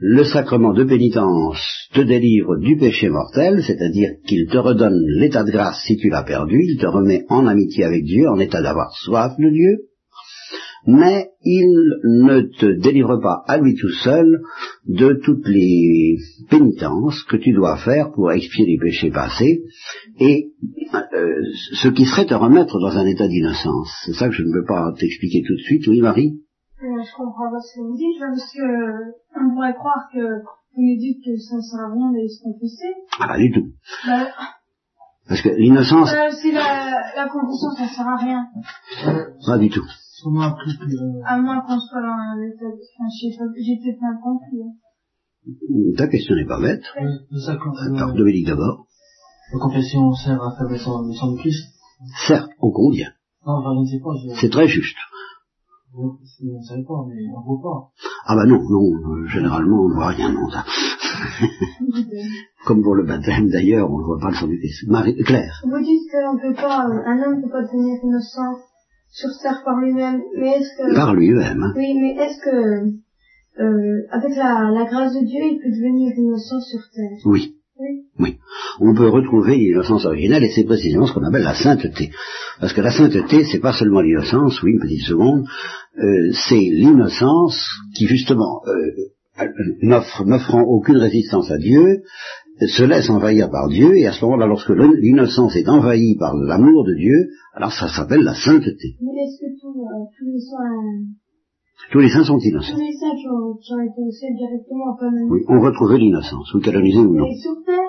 le 0.00 0.24
sacrement 0.24 0.72
de 0.72 0.84
pénitence 0.84 1.58
te 1.92 2.00
délivre 2.00 2.56
du 2.58 2.76
péché 2.76 3.08
mortel, 3.08 3.62
c'est-à-dire 3.66 4.10
qu'il 4.26 4.46
te 4.46 4.56
redonne 4.56 4.98
l'état 5.18 5.42
de 5.42 5.50
grâce 5.50 5.82
si 5.86 5.96
tu 5.96 6.08
l'as 6.08 6.22
perdu, 6.22 6.60
il 6.62 6.78
te 6.78 6.86
remet 6.86 7.24
en 7.28 7.46
amitié 7.46 7.84
avec 7.84 8.04
Dieu, 8.04 8.28
en 8.28 8.38
état 8.38 8.62
d'avoir 8.62 8.92
soif 8.92 9.32
de 9.38 9.50
Dieu, 9.50 9.88
mais 10.86 11.30
il 11.42 11.66
ne 12.04 12.40
te 12.42 12.80
délivre 12.80 13.20
pas 13.20 13.42
à 13.46 13.58
lui 13.58 13.74
tout 13.74 13.90
seul 14.04 14.40
de 14.86 15.18
toutes 15.24 15.46
les 15.48 16.16
pénitences 16.48 17.24
que 17.24 17.36
tu 17.36 17.52
dois 17.52 17.76
faire 17.78 18.12
pour 18.12 18.30
expier 18.30 18.66
les 18.66 18.78
péchés 18.78 19.10
passés 19.10 19.64
et 20.20 20.52
euh, 20.94 21.42
ce 21.74 21.88
qui 21.88 22.04
serait 22.04 22.26
te 22.26 22.34
remettre 22.34 22.78
dans 22.78 22.96
un 22.96 23.06
état 23.06 23.26
d'innocence. 23.26 23.90
C'est 24.06 24.14
ça 24.14 24.28
que 24.28 24.34
je 24.34 24.42
ne 24.42 24.52
peux 24.52 24.64
pas 24.64 24.94
t'expliquer 24.96 25.42
tout 25.46 25.54
de 25.54 25.62
suite. 25.62 25.86
Oui, 25.88 26.00
Marie? 26.00 26.38
Euh, 26.82 27.02
Je 27.02 27.16
comprends 27.16 27.50
pas 27.50 27.60
ce 27.60 27.76
que 27.76 27.82
vous 27.86 27.96
dites, 27.96 28.18
parce 28.20 28.52
que 28.52 28.68
on 29.40 29.54
pourrait 29.54 29.74
croire 29.74 30.08
que 30.12 30.20
vous 30.74 30.82
nous 30.82 30.98
dites 30.98 31.24
que 31.24 31.36
ça 31.36 31.56
ne 31.56 31.60
sert 31.62 31.80
à 31.80 31.92
rien 31.92 32.12
d'aller 32.12 32.28
se 32.28 32.42
confesser. 32.42 32.92
Ah, 33.20 33.28
pas 33.28 33.38
du 33.38 33.50
tout. 33.52 33.66
Bah, 34.06 34.26
Parce 35.28 35.42
que 35.42 35.48
l'innocence, 35.50 36.12
euh, 36.12 36.30
si 36.40 36.52
la, 36.52 37.12
la 37.16 37.28
confession 37.28 37.70
ça 37.76 37.86
sert 37.88 38.06
à 38.08 38.16
rien, 38.16 38.46
pas 39.46 39.58
du 39.58 39.68
tout. 39.70 39.84
On 40.26 40.34
euh, 40.36 41.22
à 41.26 41.38
moins 41.38 41.60
qu'on 41.60 41.78
soit 41.78 42.00
dans 42.00 42.08
un 42.08 42.42
état 42.42 42.64
de... 42.64 42.74
Enfin, 42.74 43.06
j'ai 43.56 43.76
peut-être 43.78 44.00
mal 44.00 44.18
compris. 44.20 44.62
hein. 44.64 44.74
Ta 45.96 46.08
question 46.08 46.34
n'est 46.34 46.44
pas 46.46 46.60
bête. 46.60 46.82
euh, 47.00 47.06
euh, 47.32 47.98
Par 47.98 48.12
Dominique 48.14 48.46
d'abord. 48.46 48.86
la 49.52 49.58
confession 49.60 50.12
sert 50.14 50.42
à 50.42 50.56
faire 50.56 50.68
le 50.68 50.76
sang, 50.76 51.02
le 51.06 51.12
sang 51.14 51.32
de 51.32 51.38
Christ. 51.38 51.72
Certes, 52.26 52.50
ô 52.60 52.72
combien. 52.72 53.10
Non, 53.46 53.58
enfin, 53.60 53.70
je 53.76 53.80
ne 53.80 53.86
sais 53.86 54.02
pas, 54.02 54.10
je, 54.34 54.40
C'est 54.40 54.50
très 54.50 54.66
juste. 54.66 54.96
Je, 55.92 56.44
je 56.46 56.50
ne 56.50 56.62
savais 56.62 56.84
pas, 56.84 57.04
mais 57.08 57.22
on 57.34 57.40
ne 57.40 57.44
voit 57.46 57.62
pas. 57.62 57.90
Ah 58.26 58.36
bah 58.36 58.44
non, 58.46 58.60
non, 58.68 58.92
euh, 58.94 59.26
généralement 59.26 59.84
on 59.84 59.88
ne 59.88 59.94
voit 59.94 60.08
rien, 60.08 60.32
non, 60.32 60.48
ça. 60.50 60.64
Comme 62.66 62.82
pour 62.82 62.94
le 62.94 63.04
baptême 63.04 63.48
d'ailleurs, 63.48 63.90
on 63.90 63.98
ne 63.98 64.04
voit 64.04 64.18
pas 64.20 64.28
le 64.30 64.34
sang 64.34 64.46
du 64.46 64.58
Christ. 64.58 64.86
Marie, 64.88 65.16
Claire, 65.24 65.62
Vous 65.64 65.78
dites 65.80 66.10
qu'on 66.12 66.38
peut 66.38 66.54
pas, 66.54 66.86
euh, 66.88 67.02
un 67.06 67.22
homme 67.22 67.42
peut 67.42 67.50
pas 67.50 67.62
devenir 67.62 67.98
innocent 68.04 68.58
sur 69.10 69.30
terre 69.42 69.62
par 69.64 69.76
lui-même, 69.78 70.20
mais 70.38 70.58
est-ce 70.58 70.76
que... 70.76 70.94
par 70.94 71.14
lui-même, 71.14 71.62
hein. 71.62 71.72
Oui, 71.76 71.94
mais 72.00 72.14
est-ce 72.22 72.40
que, 72.44 73.62
euh, 73.62 74.06
avec 74.10 74.36
la, 74.36 74.70
la 74.70 74.84
grâce 74.84 75.14
de 75.14 75.24
Dieu, 75.24 75.40
il 75.42 75.58
peut 75.62 75.70
devenir 75.70 76.12
innocent 76.16 76.60
sur 76.60 76.80
terre? 76.94 77.18
Oui, 77.24 77.56
Oui. 78.18 78.36
on 78.80 78.94
peut 78.94 79.08
retrouver 79.08 79.56
l'innocence 79.56 80.04
originelle 80.04 80.42
et 80.42 80.50
c'est 80.50 80.64
précisément 80.64 81.06
ce 81.06 81.12
qu'on 81.12 81.24
appelle 81.24 81.44
la 81.44 81.54
sainteté. 81.54 82.10
Parce 82.60 82.72
que 82.72 82.80
la 82.80 82.90
sainteté, 82.90 83.44
c'est 83.44 83.60
pas 83.60 83.72
seulement 83.72 84.00
l'innocence, 84.00 84.60
oui, 84.62 84.72
une 84.72 84.80
petite 84.80 85.06
seconde, 85.06 85.46
euh, 85.98 86.30
c'est 86.48 86.56
l'innocence 86.60 87.64
qui 87.94 88.06
justement, 88.06 88.62
euh, 88.66 89.46
n'offrant 89.82 90.62
aucune 90.62 90.96
résistance 90.96 91.50
à 91.50 91.58
Dieu, 91.58 92.02
se 92.66 92.82
laisse 92.82 93.08
envahir 93.08 93.50
par 93.50 93.68
Dieu, 93.68 93.96
et 93.96 94.06
à 94.06 94.12
ce 94.12 94.24
moment-là, 94.24 94.46
lorsque 94.46 94.70
l'innocence 94.70 95.54
est 95.54 95.68
envahie 95.68 96.16
par 96.18 96.36
l'amour 96.36 96.84
de 96.84 96.94
Dieu, 96.94 97.28
alors 97.54 97.72
ça 97.72 97.88
s'appelle 97.88 98.22
la 98.22 98.34
sainteté. 98.34 98.96
Euh, 99.00 99.06
Tous 101.90 102.00
les 102.00 102.10
saints 102.10 102.24
sont 102.24 102.38
innocents. 102.38 102.74
tous 102.74 102.80
les 102.80 102.92
saints 102.92 103.14
qui 103.16 103.28
ont, 103.28 103.54
qui 103.54 103.72
ont 103.72 103.80
été 103.80 104.00
au 104.06 104.10
ciel 104.10 104.34
directement, 104.36 104.96
Oui, 105.30 105.40
on 105.48 105.60
retrouvait 105.60 105.98
l'innocence, 105.98 106.52
ou 106.54 106.60
canonisé 106.60 106.98
ou 106.98 107.14
non. 107.14 107.24
et 107.26 107.36
sur 107.36 107.54
terre, 107.64 107.88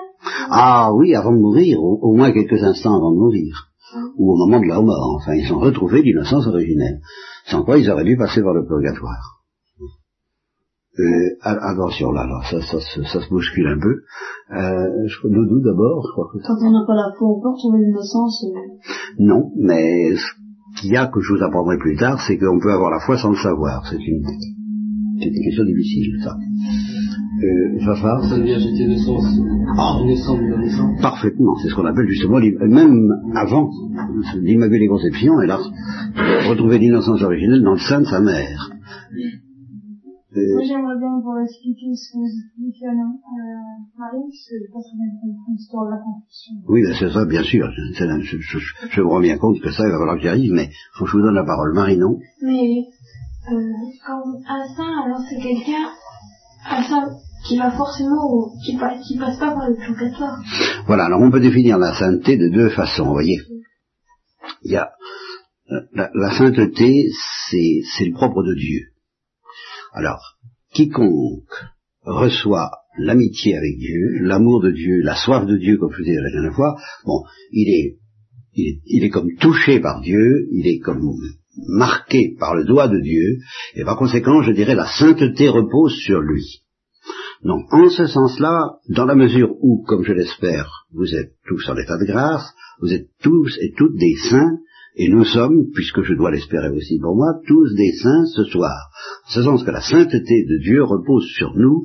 Ah 0.50 0.90
oui, 0.94 1.14
avant 1.14 1.32
de 1.32 1.38
mourir, 1.38 1.82
au, 1.82 1.98
au 2.00 2.14
moins 2.16 2.32
quelques 2.32 2.62
instants 2.62 2.96
avant 2.96 3.12
de 3.12 3.18
mourir, 3.18 3.68
ou 4.16 4.32
au 4.32 4.36
moment 4.36 4.60
de 4.60 4.66
leur 4.66 4.82
mort, 4.82 5.16
enfin, 5.16 5.34
ils 5.34 5.52
ont 5.52 5.58
retrouvé 5.58 6.02
l'innocence 6.02 6.46
originelle, 6.46 7.00
sans 7.46 7.62
quoi 7.64 7.78
ils 7.78 7.90
auraient 7.90 8.04
dû 8.04 8.16
passer 8.16 8.42
par 8.42 8.54
le 8.54 8.64
purgatoire. 8.66 9.36
Euh, 10.98 11.36
a- 11.42 11.70
attention 11.70 12.10
là, 12.12 12.26
là, 12.26 12.40
ça, 12.50 12.60
ça, 12.60 12.80
se- 12.80 13.02
ça, 13.04 13.20
se 13.20 13.28
bouscule 13.30 13.66
un 13.68 13.78
peu. 13.78 14.02
Euh, 14.54 15.06
je 15.06 15.18
crois 15.18 15.30
Doudou 15.30 15.60
d'abord, 15.62 16.02
je 16.06 16.12
crois 16.12 16.28
que 16.32 16.38
Quand 16.44 16.56
on 16.66 16.70
n'a 16.72 16.84
pas 16.84 16.94
la 16.96 17.12
foi, 17.16 17.28
on 17.28 17.40
peut 17.40 17.48
retrouver 17.48 17.78
l'innocence. 17.78 18.44
euh, 18.44 18.58
non, 19.20 19.50
mais 19.56 20.10
qu'il 20.76 20.92
y 20.92 20.96
a 20.96 21.06
que 21.06 21.20
je 21.20 21.34
vous 21.34 21.42
apprendrai 21.42 21.76
plus 21.78 21.96
tard, 21.96 22.20
c'est 22.26 22.38
qu'on 22.38 22.58
peut 22.60 22.72
avoir 22.72 22.90
la 22.90 23.00
foi 23.00 23.16
sans 23.16 23.30
le 23.30 23.36
savoir. 23.36 23.86
C'est 23.88 23.96
une, 23.96 24.24
c'est 25.18 25.28
une 25.28 25.44
question 25.44 25.64
difficile, 25.64 26.12
ça. 26.22 26.36
Euh, 27.42 27.78
Jafar 27.80 28.22
Ça 28.24 28.36
veut 28.36 28.44
dire 28.44 28.58
j'étais 28.58 28.86
naissance, 28.86 29.24
Ah. 29.78 29.98
de. 30.02 31.00
Parfaitement, 31.00 31.54
c'est 31.62 31.68
ce 31.68 31.74
qu'on 31.74 31.86
appelle 31.86 32.06
justement, 32.08 32.38
même 32.38 33.08
avant 33.34 33.70
l'Immaculée 34.42 34.88
Conception, 34.88 35.40
elle 35.40 35.50
a 35.50 35.58
retrouvé 36.48 36.78
l'innocence 36.78 37.22
originelle 37.22 37.62
dans 37.62 37.72
le 37.72 37.78
sein 37.78 38.00
de 38.00 38.06
sa 38.06 38.20
mère. 38.20 38.70
Moi 40.32 40.62
j'aimerais 40.62 40.96
bien 40.96 41.18
vous 41.18 41.38
expliquer 41.42 41.90
ce 41.94 42.12
que 42.12 42.18
vous 42.18 42.30
expliquez 42.38 42.86
à 42.86 42.90
euh, 42.90 42.94
Marie, 43.98 44.30
parce 44.30 44.46
que 44.46 44.54
je 44.62 44.70
pense 44.72 44.86
l'histoire 45.50 45.84
de 45.86 45.90
la 45.90 45.98
confession. 45.98 46.54
oui, 46.68 46.82
ben, 46.84 46.94
c'est 46.98 47.10
ça, 47.10 47.24
bien 47.24 47.42
sûr. 47.42 47.68
Je, 47.70 48.36
je- 48.38 48.58
je 48.90 49.00
me 49.00 49.06
rends 49.08 49.20
bien 49.20 49.36
compte 49.38 49.60
que 49.60 49.70
ça, 49.72 49.82
il 49.86 49.90
va 49.90 49.98
falloir 49.98 50.14
que 50.16 50.22
j'y 50.22 50.28
arrive, 50.28 50.52
mais 50.52 50.68
faut 50.94 51.04
que 51.04 51.10
je 51.10 51.16
vous 51.16 51.22
donne 51.22 51.34
la 51.34 51.44
parole. 51.44 51.74
Marie, 51.74 51.96
non? 51.96 52.16
Mais 52.42 52.84
euh, 53.50 53.72
quand 54.06 54.22
un 54.48 54.64
saint, 54.76 55.02
alors 55.04 55.20
c'est 55.28 55.40
quelqu'un, 55.42 55.90
un 56.70 56.82
saint 56.84 57.10
qui 57.44 57.56
va 57.58 57.70
forcément, 57.72 58.52
qui, 58.64 58.76
pa- 58.76 58.98
qui 58.98 59.16
passe 59.18 59.36
pas 59.38 59.50
par 59.52 59.66
le 59.68 59.74
purgatoire. 59.74 60.38
Voilà, 60.86 61.06
alors 61.06 61.20
on 61.22 61.30
peut 61.30 61.40
définir 61.40 61.76
la 61.78 61.92
sainteté 61.98 62.36
de 62.36 62.48
deux 62.48 62.68
façons, 62.68 63.04
vous 63.06 63.12
voyez. 63.12 63.38
Il 64.62 64.70
y 64.72 64.76
a 64.76 64.88
euh, 65.72 65.80
la, 65.92 66.08
la 66.14 66.30
sainteté, 66.38 67.08
c'est 67.50 68.04
le 68.04 68.12
propre 68.12 68.44
de 68.44 68.54
Dieu. 68.54 68.89
Alors, 69.92 70.38
quiconque 70.72 71.52
reçoit 72.02 72.70
l'amitié 72.98 73.56
avec 73.56 73.78
Dieu, 73.78 74.20
l'amour 74.22 74.62
de 74.62 74.70
Dieu, 74.70 75.02
la 75.02 75.16
soif 75.16 75.46
de 75.46 75.56
Dieu, 75.56 75.78
comme 75.78 75.92
je 75.92 75.98
vous 75.98 76.04
disais 76.04 76.20
la 76.20 76.30
dernière 76.30 76.54
fois, 76.54 76.76
bon, 77.04 77.24
il 77.52 77.68
est, 77.68 77.98
il 78.54 78.68
est, 78.68 78.80
il 78.86 79.04
est 79.04 79.10
comme 79.10 79.34
touché 79.36 79.80
par 79.80 80.00
Dieu, 80.00 80.46
il 80.52 80.66
est 80.66 80.78
comme 80.78 81.00
marqué 81.68 82.36
par 82.38 82.54
le 82.54 82.64
doigt 82.64 82.88
de 82.88 83.00
Dieu, 83.00 83.38
et 83.74 83.84
par 83.84 83.96
conséquent, 83.96 84.42
je 84.42 84.52
dirais, 84.52 84.74
la 84.74 84.86
sainteté 84.86 85.48
repose 85.48 85.94
sur 85.96 86.20
lui. 86.20 86.62
Donc, 87.42 87.72
en 87.72 87.88
ce 87.88 88.06
sens-là, 88.06 88.76
dans 88.88 89.06
la 89.06 89.14
mesure 89.14 89.54
où, 89.60 89.82
comme 89.84 90.04
je 90.04 90.12
l'espère, 90.12 90.86
vous 90.92 91.14
êtes 91.14 91.32
tous 91.46 91.68
en 91.68 91.76
état 91.76 91.96
de 91.96 92.04
grâce, 92.04 92.52
vous 92.80 92.92
êtes 92.92 93.08
tous 93.22 93.56
et 93.60 93.72
toutes 93.76 93.96
des 93.96 94.14
saints, 94.28 94.58
et 94.96 95.08
nous 95.08 95.24
sommes, 95.24 95.70
puisque 95.74 96.02
je 96.02 96.14
dois 96.14 96.30
l'espérer 96.30 96.68
aussi 96.70 96.98
pour 96.98 97.14
moi, 97.14 97.40
tous 97.46 97.74
des 97.74 97.92
saints 98.02 98.26
ce 98.34 98.44
soir. 98.44 98.90
En 99.28 99.30
ce 99.30 99.42
sens 99.42 99.64
que 99.64 99.70
la 99.70 99.80
sainteté 99.80 100.44
de 100.44 100.62
Dieu 100.62 100.82
repose 100.82 101.26
sur 101.36 101.56
nous 101.56 101.82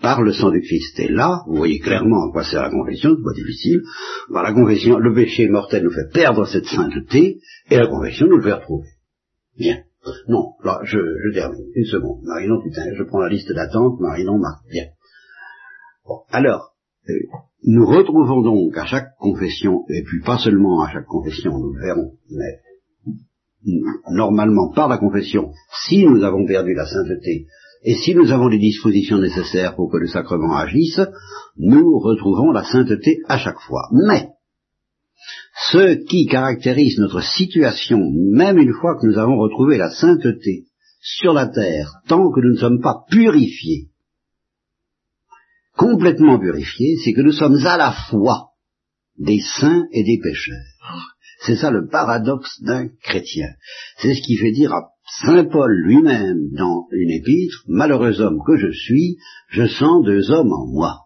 par 0.00 0.22
le 0.22 0.32
sang 0.32 0.50
du 0.50 0.60
Christ. 0.60 0.98
Et 1.00 1.08
là, 1.08 1.42
vous 1.46 1.56
voyez 1.56 1.78
clairement 1.78 2.28
à 2.28 2.32
quoi 2.32 2.44
sert 2.44 2.62
la 2.62 2.70
confession, 2.70 3.14
c'est 3.16 3.22
pas 3.22 3.34
difficile. 3.34 3.82
La 4.30 4.52
confession, 4.52 4.98
le 4.98 5.14
péché 5.14 5.48
mortel 5.48 5.84
nous 5.84 5.92
fait 5.92 6.10
perdre 6.12 6.46
cette 6.46 6.66
sainteté, 6.66 7.40
et 7.70 7.76
la 7.76 7.86
confession 7.86 8.26
nous 8.26 8.36
le 8.36 8.42
fait 8.42 8.52
retrouver. 8.54 8.88
Bien. 9.58 9.82
Non, 10.28 10.54
là, 10.64 10.80
je, 10.84 10.98
je 10.98 11.34
termine. 11.34 11.66
Une 11.74 11.84
seconde. 11.84 12.22
Marinon, 12.22 12.62
putain, 12.62 12.84
je 12.96 13.02
prends 13.02 13.20
la 13.20 13.28
liste 13.28 13.52
d'attente. 13.52 14.00
Marinon, 14.00 14.38
Marc. 14.38 14.64
Bien. 14.70 14.86
Bon, 16.06 16.20
alors, 16.30 16.74
euh, 17.08 17.12
nous 17.64 17.86
retrouvons 17.86 18.42
donc 18.42 18.76
à 18.76 18.86
chaque 18.86 19.16
confession, 19.18 19.84
et 19.88 20.02
puis 20.02 20.20
pas 20.24 20.38
seulement 20.38 20.82
à 20.82 20.90
chaque 20.92 21.06
confession, 21.06 21.58
nous 21.58 21.72
le 21.72 21.80
verrons, 21.80 22.12
mais 22.30 22.60
normalement 24.10 24.72
par 24.72 24.88
la 24.88 24.98
confession, 24.98 25.52
si 25.86 26.04
nous 26.06 26.24
avons 26.24 26.46
perdu 26.46 26.74
la 26.74 26.86
sainteté, 26.86 27.46
et 27.82 27.94
si 27.94 28.14
nous 28.14 28.30
avons 28.30 28.48
les 28.48 28.58
dispositions 28.58 29.18
nécessaires 29.18 29.74
pour 29.74 29.90
que 29.90 29.96
le 29.96 30.06
sacrement 30.06 30.56
agisse, 30.56 31.00
nous 31.56 31.98
retrouvons 31.98 32.52
la 32.52 32.64
sainteté 32.64 33.18
à 33.28 33.38
chaque 33.38 33.60
fois. 33.60 33.88
Mais, 33.92 34.28
ce 35.70 36.04
qui 36.04 36.26
caractérise 36.26 36.98
notre 36.98 37.22
situation, 37.22 37.98
même 38.32 38.58
une 38.58 38.74
fois 38.74 38.98
que 38.98 39.06
nous 39.06 39.18
avons 39.18 39.38
retrouvé 39.38 39.78
la 39.78 39.90
sainteté 39.90 40.66
sur 41.00 41.32
la 41.32 41.48
terre, 41.48 41.92
tant 42.08 42.30
que 42.30 42.40
nous 42.40 42.52
ne 42.52 42.58
sommes 42.58 42.80
pas 42.80 43.04
purifiés, 43.10 43.88
complètement 45.80 46.38
purifiés, 46.38 46.96
c'est 47.02 47.14
que 47.14 47.22
nous 47.22 47.32
sommes 47.32 47.56
à 47.64 47.78
la 47.78 47.92
fois 48.10 48.50
des 49.16 49.40
saints 49.40 49.86
et 49.92 50.04
des 50.04 50.20
pécheurs. 50.22 51.14
C'est 51.46 51.56
ça 51.56 51.70
le 51.70 51.88
paradoxe 51.88 52.60
d'un 52.62 52.88
chrétien. 53.02 53.48
C'est 53.96 54.14
ce 54.14 54.20
qui 54.20 54.36
fait 54.36 54.52
dire 54.52 54.74
à 54.74 54.90
Saint 55.24 55.44
Paul 55.44 55.72
lui-même 55.72 56.50
dans 56.52 56.86
une 56.92 57.10
épître, 57.10 57.64
Malheureux 57.66 58.20
homme 58.20 58.42
que 58.46 58.58
je 58.58 58.70
suis, 58.70 59.16
je 59.48 59.66
sens 59.66 60.04
deux 60.04 60.30
hommes 60.30 60.52
en 60.52 60.66
moi. 60.66 60.98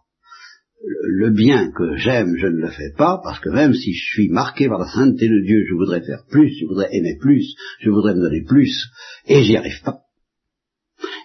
Le 1.07 1.31
bien 1.31 1.71
que 1.71 1.97
j'aime, 1.97 2.35
je 2.37 2.49
ne 2.49 2.61
le 2.61 2.69
fais 2.69 2.90
pas, 2.99 3.21
parce 3.23 3.38
que 3.38 3.50
même 3.50 3.75
si 3.75 3.95
je 3.95 4.04
suis 4.12 4.28
marqué 4.28 4.66
par 4.66 4.81
la 4.81 4.88
sainteté 4.88 5.28
de 5.28 5.40
Dieu, 5.47 5.64
je 5.69 5.75
voudrais 5.75 6.02
faire 6.02 6.25
plus, 6.28 6.52
je 6.61 6.66
voudrais 6.66 6.88
aimer 6.90 7.16
plus, 7.21 7.54
je 7.81 7.90
voudrais 7.90 8.16
me 8.16 8.23
donner 8.23 8.43
plus, 8.43 8.90
et 9.28 9.45
j'y 9.45 9.57
arrive 9.57 9.83
pas. 9.85 10.03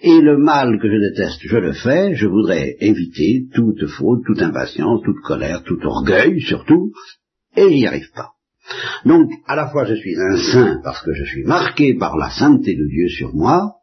Et 0.01 0.22
le 0.22 0.38
mal 0.38 0.79
que 0.79 0.89
je 0.89 0.98
déteste, 0.98 1.41
je 1.41 1.58
le 1.58 1.74
fais, 1.74 2.15
je 2.15 2.25
voudrais 2.25 2.77
éviter 2.79 3.48
toute 3.53 3.86
faute, 3.88 4.22
toute 4.25 4.41
impatience, 4.41 5.01
toute 5.03 5.20
colère, 5.22 5.63
tout 5.63 5.79
orgueil 5.84 6.39
surtout, 6.39 6.94
et 7.58 7.70
j'y 7.70 7.86
arrive 7.86 8.10
pas. 8.15 8.29
Donc, 9.06 9.29
à 9.46 9.56
la 9.56 9.68
fois 9.70 9.86
je 9.86 9.96
suis 9.96 10.15
un 10.15 10.38
saint 10.38 10.79
parce 10.84 11.03
que 11.03 11.13
je 11.13 11.25
suis 11.25 11.44
marqué 11.44 11.96
par 11.96 12.18
la 12.18 12.29
sainteté 12.29 12.75
de 12.75 12.88
Dieu 12.88 13.10
sur 13.10 13.36
moi, 13.36 13.74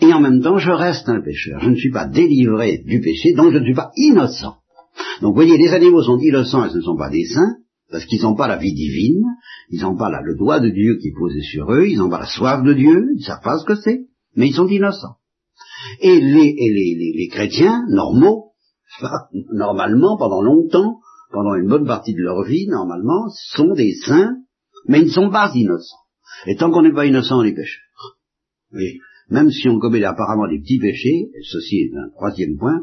et 0.00 0.12
en 0.12 0.20
même 0.20 0.40
temps 0.40 0.58
je 0.58 0.70
reste 0.70 1.08
un 1.08 1.20
pécheur. 1.20 1.60
Je 1.60 1.70
ne 1.70 1.76
suis 1.76 1.90
pas 1.90 2.06
délivré 2.06 2.82
du 2.84 3.00
péché, 3.00 3.34
donc 3.34 3.52
je 3.52 3.58
ne 3.58 3.64
suis 3.64 3.74
pas 3.74 3.90
innocent. 3.96 4.56
Donc 5.20 5.34
voyez, 5.34 5.58
les 5.58 5.72
animaux 5.72 6.02
sont 6.02 6.18
innocents 6.18 6.66
et 6.66 6.70
ce 6.70 6.76
ne 6.76 6.82
sont 6.82 6.96
pas 6.96 7.10
des 7.10 7.24
saints, 7.24 7.56
parce 7.90 8.04
qu'ils 8.04 8.22
n'ont 8.22 8.36
pas 8.36 8.46
la 8.46 8.56
vie 8.56 8.74
divine, 8.74 9.24
ils 9.70 9.82
n'ont 9.82 9.96
pas 9.96 10.10
le 10.22 10.36
doigt 10.36 10.60
de 10.60 10.70
Dieu 10.70 10.98
qui 11.00 11.08
est 11.08 11.18
posé 11.18 11.40
sur 11.42 11.72
eux, 11.72 11.88
ils 11.88 11.98
n'ont 11.98 12.10
pas 12.10 12.20
la 12.20 12.26
soif 12.26 12.62
de 12.62 12.72
Dieu, 12.72 13.08
ils 13.14 13.18
ne 13.18 13.24
savent 13.24 13.42
pas 13.42 13.58
ce 13.58 13.64
que 13.64 13.74
c'est, 13.74 14.06
mais 14.36 14.46
ils 14.48 14.54
sont 14.54 14.68
innocents. 14.68 15.16
Et 16.00 16.20
les, 16.20 16.54
les, 16.56 17.14
les, 17.16 17.28
chrétiens 17.28 17.84
normaux, 17.88 18.52
normalement, 19.52 20.16
pendant 20.16 20.42
longtemps, 20.42 21.00
pendant 21.30 21.54
une 21.54 21.68
bonne 21.68 21.86
partie 21.86 22.14
de 22.14 22.22
leur 22.22 22.42
vie, 22.42 22.66
normalement, 22.68 23.28
sont 23.52 23.72
des 23.74 23.94
saints, 24.06 24.36
mais 24.88 25.00
ils 25.00 25.06
ne 25.06 25.10
sont 25.10 25.30
pas 25.30 25.50
innocents. 25.54 25.96
Et 26.46 26.56
tant 26.56 26.70
qu'on 26.70 26.82
n'est 26.82 26.92
pas 26.92 27.06
innocent, 27.06 27.38
on 27.38 27.44
est 27.44 27.54
pécheurs. 27.54 28.18
Oui. 28.72 28.98
Même 29.28 29.50
si 29.50 29.68
on 29.68 29.78
commet 29.78 30.02
apparemment 30.02 30.48
des 30.48 30.60
petits 30.60 30.80
péchés, 30.80 31.30
ceci 31.42 31.76
est 31.82 31.96
un 31.96 32.10
troisième 32.10 32.56
point, 32.56 32.80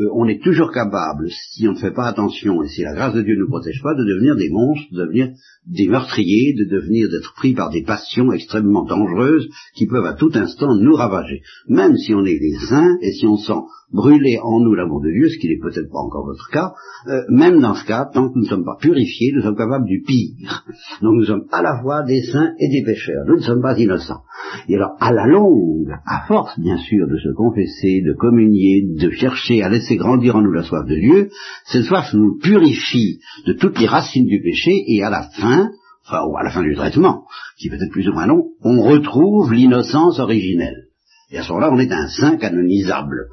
euh, 0.00 0.08
on 0.14 0.26
est 0.26 0.42
toujours 0.42 0.72
capable, 0.72 1.28
si 1.30 1.68
on 1.68 1.72
ne 1.72 1.78
fait 1.78 1.92
pas 1.92 2.06
attention 2.06 2.62
et 2.62 2.68
si 2.68 2.82
la 2.82 2.94
grâce 2.94 3.14
de 3.14 3.22
Dieu 3.22 3.34
ne 3.34 3.40
nous 3.40 3.48
protège 3.48 3.82
pas, 3.82 3.94
de 3.94 4.04
devenir 4.04 4.36
des 4.36 4.48
monstres, 4.48 4.86
de 4.92 5.04
devenir 5.04 5.30
des 5.66 5.88
meurtriers, 5.88 6.54
de 6.58 6.64
devenir 6.64 7.08
d'être 7.10 7.34
pris 7.34 7.52
par 7.52 7.70
des 7.70 7.82
passions 7.82 8.32
extrêmement 8.32 8.84
dangereuses 8.84 9.48
qui 9.74 9.86
peuvent 9.86 10.06
à 10.06 10.14
tout 10.14 10.30
instant 10.34 10.74
nous 10.74 10.94
ravager. 10.94 11.42
Même 11.68 11.96
si 11.96 12.14
on 12.14 12.24
est 12.24 12.38
des 12.38 12.56
saints 12.68 12.96
et 13.02 13.12
si 13.12 13.26
on 13.26 13.36
sent 13.36 13.60
brûler 13.92 14.38
en 14.42 14.60
nous 14.60 14.74
l'amour 14.74 15.00
de 15.00 15.10
Dieu, 15.10 15.28
ce 15.28 15.38
qui 15.38 15.48
n'est 15.48 15.58
peut-être 15.58 15.90
pas 15.90 15.98
encore 15.98 16.24
votre 16.24 16.48
cas, 16.50 16.72
euh, 17.08 17.22
même 17.28 17.60
dans 17.60 17.74
ce 17.74 17.84
cas, 17.84 18.08
tant 18.12 18.28
que 18.28 18.34
nous 18.36 18.44
ne 18.44 18.48
sommes 18.48 18.64
pas 18.64 18.76
purifiés, 18.80 19.32
nous 19.34 19.42
sommes 19.42 19.56
capables 19.56 19.86
du 19.86 20.02
pire. 20.02 20.64
Donc 21.02 21.16
nous 21.16 21.24
sommes 21.24 21.46
à 21.50 21.62
la 21.62 21.80
fois 21.82 22.04
des 22.04 22.22
saints 22.22 22.52
et 22.58 22.68
des 22.68 22.84
pécheurs. 22.84 23.24
Nous 23.26 23.36
ne 23.36 23.42
sommes 23.42 23.62
pas 23.62 23.78
innocents. 23.78 24.22
Et 24.68 24.76
alors, 24.76 24.96
à 25.00 25.12
la 25.12 25.26
longue, 25.26 25.90
à 26.06 26.26
force 26.26 26.58
bien 26.58 26.76
sûr 26.78 27.06
de 27.08 27.16
se 27.16 27.34
confesser, 27.34 28.02
de 28.06 28.14
communier, 28.14 28.86
de 28.96 29.10
chercher 29.10 29.62
à 29.62 29.68
laisser 29.68 29.89
grandir 29.96 30.36
en 30.36 30.42
nous 30.42 30.52
la 30.52 30.62
soif 30.62 30.86
de 30.86 30.94
Dieu, 30.94 31.30
cette 31.66 31.84
soif 31.84 32.12
nous 32.14 32.38
purifie 32.38 33.20
de 33.46 33.52
toutes 33.52 33.78
les 33.78 33.86
racines 33.86 34.26
du 34.26 34.40
péché 34.42 34.72
et 34.88 35.02
à 35.02 35.10
la 35.10 35.22
fin, 35.22 35.70
enfin 36.06 36.22
à 36.38 36.42
la 36.42 36.50
fin 36.50 36.62
du 36.62 36.74
traitement, 36.74 37.26
qui 37.58 37.68
peut 37.68 37.76
être 37.76 37.92
plus 37.92 38.08
ou 38.08 38.12
moins 38.12 38.26
long, 38.26 38.48
on 38.62 38.82
retrouve 38.82 39.52
l'innocence 39.52 40.18
originelle. 40.18 40.88
Et 41.30 41.38
à 41.38 41.42
ce 41.42 41.48
moment-là, 41.50 41.70
on 41.72 41.78
est 41.78 41.92
un 41.92 42.08
saint 42.08 42.36
canonisable 42.36 43.28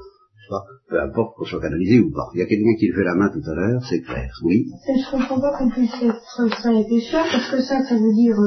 peu 0.90 1.02
importe 1.02 1.36
qu'on 1.36 1.46
soit 1.46 1.62
canalisé 1.62 2.00
ou 2.00 2.12
pas. 2.12 2.30
Il 2.34 2.40
y 2.40 2.44
a 2.44 2.46
quelqu'un 2.46 2.76
qui 2.80 2.88
fait 2.92 3.04
la 3.04 3.16
main 3.16 3.30
tout 3.30 3.44
à 3.50 3.54
l'heure, 3.54 3.82
c'est 3.90 4.02
clair, 4.02 4.32
oui. 4.44 4.68
Je 4.88 5.12
comprends 5.12 5.40
pas 5.40 5.58
qu'on 5.58 5.70
puisse 5.70 5.94
être 6.02 6.22
saint 6.62 6.80
et 6.80 6.88
pécheur, 6.88 7.26
parce 7.32 7.52
que 7.52 7.62
ça, 7.62 7.84
ça 7.84 7.96
veut 7.96 8.14
dire 8.14 8.38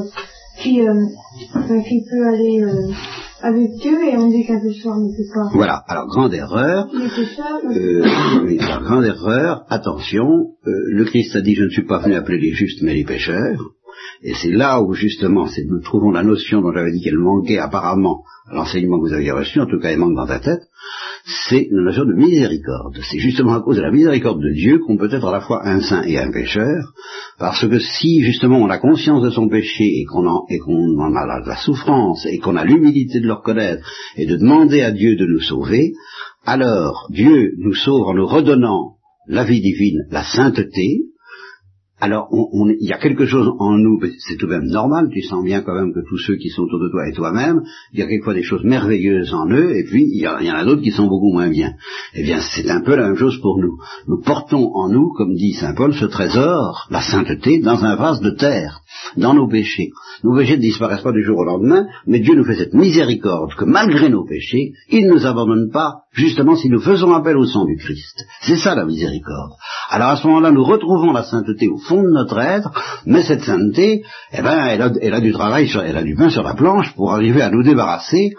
euh, 0.59 0.63
qu'il 0.63 0.81
euh, 0.81 2.11
peut 2.11 2.27
aller 2.27 2.63
euh, 2.63 2.93
avec 3.43 3.71
Dieu, 3.81 4.05
et 4.05 4.17
on 4.17 4.29
dit 4.29 4.45
qu'un 4.47 4.61
pécheur 4.61 4.97
ne 4.97 5.09
peut 5.09 5.33
pas. 5.35 5.49
Voilà, 5.55 5.83
alors 5.89 6.07
grande 6.07 6.35
erreur. 6.35 6.89
Euh, 6.93 8.05
oui, 8.45 8.59
alors, 8.59 8.83
grande 8.83 9.05
erreur, 9.05 9.65
attention, 9.69 10.27
le 10.65 11.05
Christ 11.05 11.35
a 11.37 11.41
dit, 11.41 11.55
je 11.55 11.65
ne 11.65 11.71
suis 11.71 11.87
pas 11.87 11.99
venu 11.99 12.15
appeler 12.15 12.39
les 12.39 12.53
justes, 12.53 12.83
mais 12.83 12.95
les 12.95 13.05
pécheurs. 13.05 13.61
Et 14.23 14.35
c'est 14.35 14.51
là 14.51 14.83
où 14.83 14.93
justement 14.95 15.47
nous 15.67 15.81
trouvons 15.81 16.11
la 16.11 16.23
notion 16.23 16.61
dont 16.61 16.73
j'avais 16.73 16.93
dit 16.93 17.03
qu'elle 17.03 17.19
manquait 17.19 17.59
apparemment 17.59 18.23
à 18.51 18.55
l'enseignement 18.55 18.99
que 18.99 19.09
vous 19.09 19.15
aviez 19.15 19.33
reçu, 19.33 19.61
en 19.61 19.67
tout 19.67 19.79
cas 19.79 19.91
elle 19.91 19.99
manque 19.99 20.17
dans 20.17 20.27
ta 20.27 20.41
tête, 20.41 20.63
c'est 21.25 21.69
la 21.71 21.83
notion 21.83 22.05
de 22.05 22.15
miséricorde. 22.15 22.99
C'est 23.03 23.19
justement 23.19 23.55
à 23.55 23.61
cause 23.61 23.77
de 23.77 23.83
la 23.83 23.91
miséricorde 23.91 24.41
de 24.41 24.53
Dieu 24.53 24.79
qu'on 24.79 24.97
peut 24.97 25.13
être 25.13 25.27
à 25.27 25.33
la 25.33 25.41
fois 25.41 25.67
un 25.67 25.81
saint 25.81 26.03
et 26.03 26.19
un 26.19 26.31
pécheur, 26.31 26.93
parce 27.39 27.67
que 27.67 27.79
si 27.79 28.23
justement 28.23 28.59
on 28.59 28.71
a 28.71 28.79
conscience 28.79 29.23
de 29.23 29.31
son 29.31 29.49
péché 29.49 29.85
et 29.85 30.05
qu'on 30.05 30.27
en, 30.27 31.15
a 31.15 31.41
la 31.47 31.57
souffrance 31.57 32.27
et 32.27 32.39
qu'on 32.39 32.57
a 32.57 32.65
l'humilité 32.65 33.21
de 33.21 33.27
le 33.27 33.35
reconnaître 33.35 33.85
et 34.17 34.27
de 34.27 34.37
demander 34.37 34.83
à 34.83 34.91
Dieu 34.91 35.17
de 35.17 35.27
nous 35.27 35.41
sauver, 35.41 35.93
alors 36.45 37.07
Dieu 37.11 37.53
nous 37.59 37.75
sauve 37.75 38.09
en 38.09 38.15
nous 38.15 38.27
redonnant 38.27 38.97
la 39.27 39.45
vie 39.45 39.61
divine, 39.61 40.07
la 40.11 40.25
sainteté, 40.25 41.10
alors, 42.01 42.29
il 42.33 42.89
y 42.89 42.93
a 42.93 42.99
quelque 42.99 43.27
chose 43.27 43.53
en 43.59 43.77
nous, 43.77 44.01
c'est 44.19 44.37
tout 44.37 44.47
de 44.47 44.53
même 44.53 44.67
normal, 44.67 45.09
tu 45.13 45.21
sens 45.21 45.45
bien 45.45 45.61
quand 45.61 45.75
même 45.75 45.93
que 45.93 46.01
tous 46.09 46.17
ceux 46.17 46.37
qui 46.37 46.49
sont 46.49 46.63
autour 46.63 46.81
de 46.81 46.89
toi 46.91 47.07
et 47.07 47.13
toi-même, 47.13 47.63
il 47.93 48.01
y 48.01 48.03
a 48.03 48.07
quelquefois 48.07 48.33
des 48.33 48.43
choses 48.43 48.65
merveilleuses 48.65 49.35
en 49.35 49.51
eux, 49.51 49.77
et 49.77 49.85
puis 49.85 50.05
il 50.05 50.23
y, 50.23 50.27
en 50.27 50.55
a 50.55 50.65
d'autres 50.65 50.83
qui 50.83 50.93
sont 50.93 51.07
beaucoup 51.07 51.33
moins 51.33 51.51
bien. 51.51 51.75
Eh 52.15 52.23
bien, 52.23 52.41
c'est 52.41 52.71
un 52.71 52.81
peu 52.81 52.97
la 52.97 53.09
même 53.09 53.17
chose 53.17 53.39
pour 53.43 53.59
nous. 53.59 53.77
Nous 54.09 54.23
portons 54.23 54.73
en 54.75 54.89
nous, 54.89 55.13
comme 55.13 55.35
dit 55.35 55.53
Saint 55.53 55.75
Paul, 55.75 55.95
ce 55.95 56.07
trésor, 56.07 56.87
la 56.91 57.03
sainteté, 57.03 57.61
dans 57.61 57.85
un 57.85 57.97
vase 57.97 58.21
de 58.21 58.31
terre, 58.31 58.81
dans 59.19 59.35
nos 59.35 59.49
péchés. 59.49 59.91
Nos 60.25 60.35
péchés 60.35 60.57
ne 60.57 60.63
disparaissent 60.63 61.03
pas 61.03 61.13
du 61.13 61.23
jour 61.23 61.39
au 61.39 61.45
lendemain, 61.45 61.87
mais 62.07 62.21
Dieu 62.21 62.35
nous 62.35 62.45
fait 62.45 62.57
cette 62.57 62.75
miséricorde 62.75 63.55
que 63.55 63.65
malgré 63.65 64.09
nos 64.09 64.25
péchés, 64.25 64.73
il 64.89 65.07
ne 65.07 65.13
nous 65.13 65.27
abandonne 65.27 65.71
pas, 65.71 66.05
justement 66.13 66.57
si 66.57 66.71
nous 66.71 66.81
faisons 66.81 67.13
appel 67.13 67.37
au 67.37 67.47
sang 67.47 67.67
du 67.67 67.77
Christ. 67.77 68.25
C'est 68.41 68.57
ça 68.57 68.75
la 68.75 68.87
miséricorde. 68.87 69.53
Alors 69.91 70.11
à 70.11 70.17
ce 70.17 70.27
moment-là, 70.29 70.53
nous 70.53 70.63
retrouvons 70.63 71.13
la 71.13 71.25
sainteté 71.25 71.69
au 71.69 71.79
fond 71.79 72.01
de 72.01 72.11
notre 72.11 72.39
être, 72.39 72.71
mais 73.07 73.25
cette 73.25 73.43
sainteté, 73.43 74.05
eh 74.33 74.41
ben, 74.41 74.65
elle 75.01 75.15
a, 75.15 75.21
du 75.21 75.33
travail, 75.33 75.69
elle 75.85 75.97
a 75.97 76.05
du 76.05 76.15
pain 76.15 76.31
sur 76.31 76.45
la 76.45 76.55
planche 76.55 76.95
pour 76.95 77.13
arriver 77.13 77.43
à 77.43 77.51
nous 77.51 77.65
débarrasser 77.65 78.31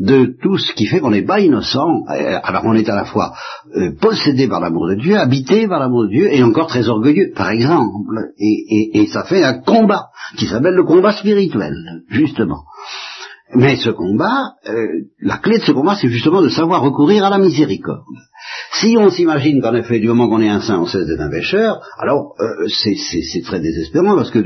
de 0.00 0.36
tout 0.42 0.58
ce 0.58 0.74
qui 0.74 0.86
fait 0.86 0.98
qu'on 0.98 1.12
n'est 1.12 1.24
pas 1.24 1.38
innocent. 1.38 2.02
Euh, 2.10 2.40
alors 2.42 2.64
on 2.64 2.74
est 2.74 2.88
à 2.88 2.96
la 2.96 3.04
fois 3.04 3.34
euh, 3.76 3.92
possédé 4.00 4.48
par 4.48 4.60
l'amour 4.60 4.88
de 4.88 4.96
Dieu, 4.96 5.16
habité 5.16 5.68
par 5.68 5.78
l'amour 5.78 6.06
de 6.06 6.10
Dieu, 6.10 6.34
et 6.34 6.42
encore 6.42 6.66
très 6.66 6.88
orgueilleux, 6.88 7.32
par 7.36 7.50
exemple. 7.50 8.32
Et 8.36 9.06
ça 9.06 9.22
fait 9.24 9.44
un 9.44 9.60
combat 9.60 10.08
qui 10.36 10.46
s'appelle 10.46 10.74
le 10.74 10.84
combat 10.84 11.12
spirituel, 11.12 12.02
justement. 12.08 12.64
Mais 13.54 13.76
ce 13.76 13.90
combat, 13.90 14.54
euh, 14.68 15.04
la 15.20 15.38
clé 15.38 15.58
de 15.58 15.64
ce 15.64 15.70
combat, 15.70 15.94
c'est 15.94 16.08
justement 16.08 16.42
de 16.42 16.48
savoir 16.48 16.82
recourir 16.82 17.24
à 17.24 17.30
la 17.30 17.38
miséricorde. 17.38 18.02
Si 18.80 18.96
on 18.98 19.10
s'imagine 19.10 19.60
qu'en 19.62 19.74
effet, 19.74 20.00
du 20.00 20.08
moment 20.08 20.28
qu'on 20.28 20.40
est 20.40 20.48
un 20.48 20.60
saint, 20.60 20.80
on 20.80 20.86
cesse 20.86 21.06
d'être 21.06 21.20
un 21.20 21.30
pécheur, 21.30 21.80
alors 21.98 22.34
euh, 22.40 22.66
c'est 22.68 23.42
très 23.42 23.60
désespérant, 23.60 24.16
parce 24.16 24.30
que 24.30 24.38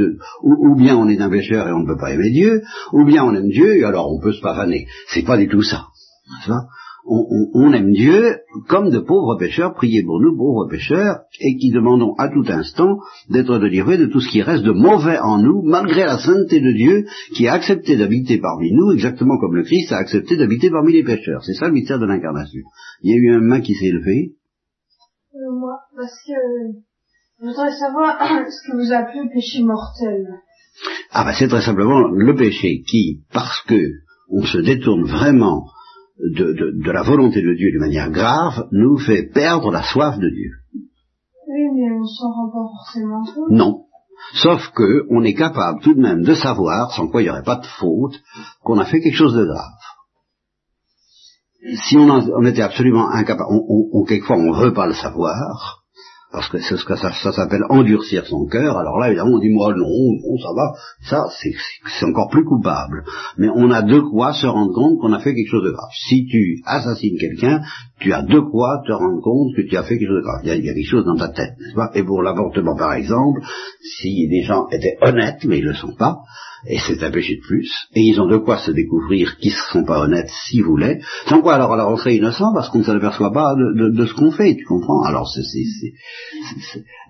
ou, 0.42 0.76
bien 0.76 0.96
on 0.96 1.08
est 1.08 1.20
un 1.20 1.30
pécheur 1.30 1.68
et 1.68 1.72
on 1.72 1.80
ne 1.80 1.86
peut 1.86 1.98
pas 1.98 2.12
aimer 2.12 2.30
Dieu, 2.30 2.62
ou 2.92 3.04
bien 3.04 3.24
on 3.24 3.34
aime 3.34 3.48
Dieu 3.48 3.76
et 3.76 3.84
alors 3.84 4.12
on 4.12 4.20
peut 4.20 4.32
se 4.32 4.40
pavaner. 4.40 4.86
C'est 5.08 5.24
pas 5.24 5.36
du 5.36 5.48
tout 5.48 5.62
ça 5.62 5.86
on, 7.10 7.72
aime 7.72 7.90
Dieu 7.90 8.36
comme 8.68 8.90
de 8.90 9.00
pauvres 9.00 9.36
pécheurs, 9.36 9.74
priez 9.74 10.04
pour 10.04 10.20
nous, 10.20 10.36
pauvres 10.36 10.68
pécheurs, 10.68 11.22
et 11.40 11.56
qui 11.56 11.70
demandons 11.70 12.14
à 12.18 12.28
tout 12.28 12.44
instant 12.48 12.98
d'être 13.28 13.58
délivrés 13.58 13.98
de 13.98 14.06
tout 14.06 14.20
ce 14.20 14.28
qui 14.30 14.42
reste 14.42 14.62
de 14.62 14.70
mauvais 14.70 15.18
en 15.18 15.38
nous, 15.38 15.62
malgré 15.62 16.04
la 16.04 16.18
sainteté 16.18 16.60
de 16.60 16.72
Dieu 16.72 17.06
qui 17.34 17.48
a 17.48 17.54
accepté 17.54 17.96
d'habiter 17.96 18.38
parmi 18.38 18.72
nous, 18.72 18.92
exactement 18.92 19.38
comme 19.38 19.56
le 19.56 19.64
Christ 19.64 19.90
a 19.92 19.96
accepté 19.96 20.36
d'habiter 20.36 20.70
parmi 20.70 20.92
les 20.92 21.02
pécheurs. 21.02 21.42
C'est 21.44 21.54
ça 21.54 21.66
le 21.66 21.72
mystère 21.72 21.98
de 21.98 22.06
l'incarnation. 22.06 22.62
Il 23.02 23.10
y 23.10 23.14
a 23.14 23.16
eu 23.16 23.36
un 23.36 23.40
main 23.40 23.60
qui 23.60 23.74
s'est 23.74 23.86
élevé. 23.86 24.34
Euh, 25.34 25.58
moi, 25.58 25.78
parce 25.96 26.16
que 26.26 26.32
je 27.40 27.46
voudrais 27.46 27.72
savoir 27.72 28.18
ce 28.48 28.70
que 28.70 28.76
vous 28.76 28.92
appelez 28.92 29.24
le 29.24 29.34
péché 29.34 29.62
mortel. 29.64 30.28
Ah 31.10 31.24
ben 31.24 31.34
c'est 31.36 31.48
très 31.48 31.62
simplement 31.62 32.06
le 32.08 32.34
péché 32.36 32.82
qui, 32.88 33.22
parce 33.32 33.62
que 33.62 33.80
on 34.30 34.44
se 34.44 34.58
détourne 34.58 35.02
vraiment 35.02 35.64
de, 36.22 36.90
la 36.90 37.02
volonté 37.02 37.42
de 37.42 37.54
Dieu 37.54 37.72
de 37.72 37.78
manière 37.78 38.10
grave 38.10 38.68
nous 38.72 38.98
fait 38.98 39.30
perdre 39.32 39.70
la 39.70 39.82
soif 39.82 40.18
de 40.18 40.28
Dieu. 40.28 40.50
Oui, 41.48 41.62
mais 41.74 41.92
on 41.92 42.04
s'en 42.04 42.30
rend 42.30 42.50
pas 42.50 42.70
forcément 42.70 43.24
compte. 43.24 43.50
Non. 43.50 43.84
Sauf 44.34 44.70
que 44.74 45.06
on 45.10 45.22
est 45.24 45.34
capable 45.34 45.80
tout 45.80 45.94
de 45.94 46.00
même 46.00 46.22
de 46.22 46.34
savoir, 46.34 46.92
sans 46.92 47.08
quoi 47.08 47.22
il 47.22 47.24
n'y 47.24 47.30
aurait 47.30 47.42
pas 47.42 47.56
de 47.56 47.66
faute, 47.66 48.20
qu'on 48.62 48.78
a 48.78 48.84
fait 48.84 49.00
quelque 49.00 49.16
chose 49.16 49.34
de 49.34 49.44
grave. 49.44 49.72
Si 51.88 51.96
on, 51.96 52.44
était 52.44 52.62
absolument 52.62 53.10
incapable, 53.10 53.50
on, 53.50 54.04
quelquefois 54.04 54.36
on 54.36 54.54
ne 54.54 54.64
veut 54.64 54.72
pas 54.72 54.86
le 54.86 54.94
savoir, 54.94 55.79
parce 56.32 56.48
que 56.48 56.58
c'est 56.58 56.76
ce 56.76 56.84
que 56.84 56.96
ça, 56.96 57.32
s'appelle 57.32 57.64
endurcir 57.68 58.24
son 58.26 58.46
cœur. 58.46 58.78
Alors 58.78 58.98
là, 58.98 59.08
évidemment, 59.08 59.36
on 59.36 59.38
dit 59.38 59.50
moi 59.50 59.74
non, 59.74 59.84
bon, 59.84 60.38
ça 60.38 60.48
va, 60.54 60.72
ça 61.02 61.24
c'est 61.98 62.06
encore 62.06 62.28
plus 62.28 62.44
coupable. 62.44 63.04
Mais 63.36 63.48
on 63.54 63.70
a 63.70 63.82
de 63.82 64.00
quoi 64.00 64.32
se 64.32 64.46
rendre 64.46 64.72
compte 64.72 64.98
qu'on 65.00 65.12
a 65.12 65.18
fait 65.18 65.34
quelque 65.34 65.50
chose 65.50 65.64
de 65.64 65.70
grave. 65.70 65.90
Si 66.08 66.26
tu 66.26 66.62
assassines 66.66 67.18
quelqu'un, 67.18 67.62
tu 67.98 68.12
as 68.12 68.22
de 68.22 68.38
quoi 68.38 68.80
te 68.86 68.92
rendre 68.92 69.20
compte 69.22 69.54
que 69.56 69.62
tu 69.62 69.76
as 69.76 69.82
fait 69.82 69.98
quelque 69.98 70.08
chose 70.08 70.22
de 70.22 70.22
grave. 70.22 70.40
Il 70.44 70.48
y 70.48 70.52
a, 70.52 70.56
il 70.56 70.64
y 70.64 70.70
a 70.70 70.74
quelque 70.74 70.90
chose 70.90 71.04
dans 71.04 71.16
ta 71.16 71.28
tête, 71.28 71.54
n'est-ce 71.58 71.74
pas? 71.74 71.90
Et 71.94 72.04
pour 72.04 72.22
l'avortement, 72.22 72.76
par 72.76 72.92
exemple, 72.92 73.40
si 73.82 74.28
des 74.28 74.42
gens 74.42 74.68
étaient 74.68 74.98
honnêtes, 75.02 75.44
mais 75.44 75.58
ils 75.58 75.64
ne 75.64 75.70
le 75.70 75.74
sont 75.74 75.94
pas, 75.98 76.18
et 76.66 76.78
c'est 76.78 77.02
un 77.02 77.10
péché 77.10 77.36
de 77.36 77.40
plus, 77.40 77.70
et 77.94 78.00
ils 78.00 78.20
ont 78.20 78.28
de 78.28 78.36
quoi 78.36 78.58
se 78.58 78.70
découvrir 78.70 79.36
qu'ils 79.38 79.52
ne 79.52 79.72
sont 79.72 79.84
pas 79.84 80.00
honnêtes 80.00 80.28
s'ils 80.28 80.64
voulaient, 80.64 81.00
sans 81.26 81.40
quoi 81.40 81.54
alors 81.54 81.72
alors 81.72 81.92
on 81.92 81.96
serait 81.96 82.16
innocent 82.16 82.52
parce 82.54 82.68
qu'on 82.68 82.78
ne 82.78 82.84
s'aperçoit 82.84 83.32
pas 83.32 83.54
de, 83.54 84.06
ce 84.06 84.14
qu'on 84.14 84.30
fait, 84.30 84.56
tu 84.56 84.64
comprends? 84.64 85.02
Alors 85.04 85.28
c'est, 85.28 85.42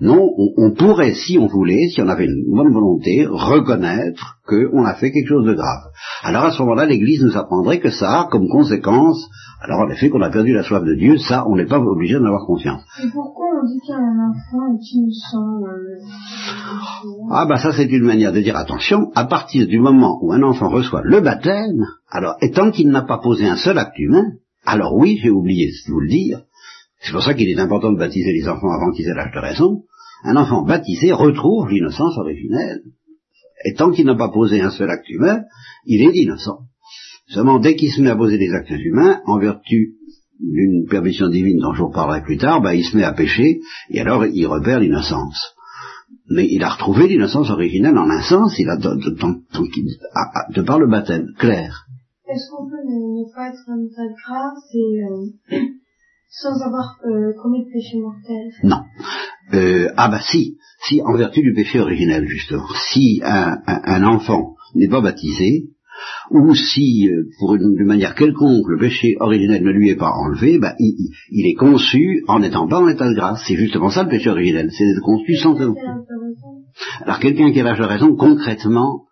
non, 0.01 0.31
on, 0.57 0.73
pourrait, 0.73 1.15
si 1.15 1.39
on 1.39 1.47
voulait, 1.47 1.89
si 1.91 2.01
on 2.01 2.09
avait 2.09 2.27
une 2.27 2.45
bonne 2.47 2.73
volonté, 2.73 3.27
reconnaître 3.27 4.37
qu'on 4.51 4.85
a 4.85 4.95
fait 4.95 5.13
quelque 5.13 5.29
chose 5.29 5.47
de 5.47 5.55
grave. 5.55 5.85
Alors 6.23 6.45
à 6.45 6.51
ce 6.51 6.61
moment-là, 6.63 6.87
l'Église 6.87 7.23
nous 7.23 7.37
apprendrait 7.37 7.79
que 7.79 7.91
ça 7.91 8.23
a 8.23 8.29
comme 8.31 8.49
conséquence 8.49 9.29
alors 9.63 9.81
en 9.81 9.91
effet, 9.91 10.09
qu'on 10.09 10.23
a 10.23 10.31
perdu 10.31 10.55
la 10.55 10.63
soif 10.63 10.83
de 10.83 10.95
Dieu, 10.95 11.19
ça, 11.19 11.45
on 11.47 11.55
n'est 11.55 11.67
pas 11.67 11.79
obligé 11.79 12.15
d'en 12.15 12.25
avoir 12.25 12.47
conscience. 12.47 12.83
Et 13.05 13.09
pourquoi 13.13 13.45
on 13.61 13.67
dit 13.67 13.79
qu'il 13.81 13.91
y 13.91 13.93
a 13.93 13.99
un 13.99 14.31
enfant 14.31 14.75
et 14.75 14.79
qu'il 14.79 15.03
nous 15.03 15.13
sent 15.13 15.67
euh, 15.69 17.27
Ah 17.31 17.45
bah 17.47 17.59
ça 17.59 17.73
c'est 17.73 17.85
une 17.85 18.05
manière 18.05 18.33
de 18.33 18.41
dire 18.41 18.57
attention, 18.57 19.11
à 19.15 19.27
partir 19.27 19.67
du 19.67 19.79
moment 19.79 20.19
où 20.23 20.33
un 20.33 20.43
enfant 20.43 20.71
reçoit 20.71 21.03
le 21.05 21.21
baptême, 21.21 21.85
alors 22.09 22.37
étant 22.41 22.71
qu'il 22.71 22.89
n'a 22.89 23.03
pas 23.03 23.19
posé 23.19 23.47
un 23.47 23.57
seul 23.57 23.77
acte 23.77 23.99
humain, 23.99 24.33
alors 24.65 24.95
oui, 24.95 25.19
j'ai 25.23 25.31
oublié 25.31 25.67
de 25.67 25.93
vous 25.93 26.01
le 26.01 26.09
dire, 26.09 26.41
c'est 27.03 27.13
pour 27.13 27.23
ça 27.23 27.35
qu'il 27.35 27.49
est 27.49 27.61
important 27.61 27.93
de 27.93 27.99
baptiser 27.99 28.33
les 28.33 28.49
enfants 28.49 28.71
avant 28.71 28.93
qu'ils 28.93 29.09
aient 29.09 29.15
l'âge 29.15 29.33
de 29.35 29.41
raison, 29.41 29.83
Un 30.25 30.37
enfant 30.37 30.65
baptisé 30.65 31.13
retrouve 31.13 31.69
l'innocence 31.69 32.17
originelle. 32.19 32.81
Et 33.65 33.75
tant 33.75 33.91
qu'il 33.91 34.07
n'a 34.07 34.15
pas 34.15 34.31
posé 34.31 34.61
un 34.61 34.71
seul 34.71 34.91
acte 34.91 35.09
humain, 35.09 35.43
il 35.85 36.03
est 36.03 36.15
innocent. 36.15 36.61
Seulement, 37.29 37.59
dès 37.59 37.77
qu'il 37.77 37.91
se 37.93 38.01
met 38.01 38.11
à 38.11 38.17
poser 38.17 38.39
des 38.39 38.53
actes 38.53 38.71
humains, 38.71 39.21
en 39.27 39.39
vertu 39.39 39.95
d'une 40.41 40.87
permission 40.89 41.29
divine 41.29 41.61
dont 41.61 41.75
je 41.75 41.81
vous 41.81 41.89
reparlerai 41.89 42.23
plus 42.23 42.39
tard, 42.39 42.61
bah, 42.61 42.75
il 42.75 42.85
se 42.85 42.97
met 42.97 43.05
à 43.05 43.13
pécher, 43.13 43.61
et 43.91 44.01
alors 44.01 44.25
il 44.27 44.47
repère 44.47 44.81
l'innocence. 44.81 45.55
Mais 46.29 46.47
il 46.49 46.63
a 46.65 46.71
retrouvé 46.71 47.09
l'innocence 47.09 47.51
originelle 47.51 47.99
en 47.99 48.09
un 48.09 48.23
sens, 48.23 48.59
il 48.59 48.69
a 48.69 48.77
de, 48.77 48.95
de, 48.95 50.55
de 50.55 50.63
par 50.63 50.79
le 50.79 50.89
baptême, 50.89 51.27
clair. 51.39 51.87
Est-ce 52.29 52.51
qu'on 52.51 52.69
peut 52.69 52.77
ne, 52.87 53.35
pas 53.35 53.49
être 53.49 53.69
en 53.69 53.85
état 53.85 54.07
de 54.07 54.15
grâce 54.25 54.65
et 54.75 55.57
euh, 55.57 55.61
sans 56.29 56.63
avoir 56.63 56.99
euh, 57.05 57.33
commis 57.43 57.65
de 57.65 57.73
péché 57.73 57.99
mortel? 57.99 58.53
Non. 58.63 58.83
Euh, 59.53 59.93
ah 59.97 60.09
bah 60.09 60.21
si, 60.21 60.57
si 60.83 61.01
en 61.03 61.17
vertu 61.17 61.43
du 61.43 61.53
péché 61.53 61.81
originel 61.81 62.27
justement. 62.27 62.67
Si 62.93 63.21
un, 63.23 63.59
un, 63.67 63.81
un 63.85 64.05
enfant 64.05 64.55
n'est 64.75 64.89
pas 64.89 65.01
baptisé, 65.01 65.71
ou 66.31 66.55
si, 66.55 67.09
euh, 67.09 67.25
pour 67.39 67.55
une, 67.57 67.75
d'une 67.75 67.87
manière 67.87 68.15
quelconque, 68.15 68.69
le 68.69 68.79
péché 68.79 69.17
originel 69.21 69.63
ne 69.63 69.71
lui 69.71 69.91
est 69.91 69.97
pas 69.97 70.13
enlevé, 70.13 70.59
ben, 70.59 70.75
il, 70.79 71.11
il, 71.31 71.47
est 71.47 71.55
conçu 71.55 72.23
en 72.29 72.41
n'étant 72.41 72.69
pas 72.69 72.81
en 72.81 72.89
état 72.89 73.09
de 73.09 73.15
grâce. 73.15 73.43
C'est 73.47 73.57
justement 73.57 73.91
ça 73.91 74.05
le 74.05 74.09
péché 74.09 74.31
originel, 74.31 74.71
c'est 74.71 74.85
d'être 74.85 75.03
conçu 75.03 75.35
sans... 75.37 75.57
Alors 77.03 77.19
quelqu'un 77.19 77.53
qui 77.53 77.61
a 77.61 77.65
l'âge 77.65 77.79
de 77.79 77.85
raison, 77.85 78.15
concrètement, 78.17 79.05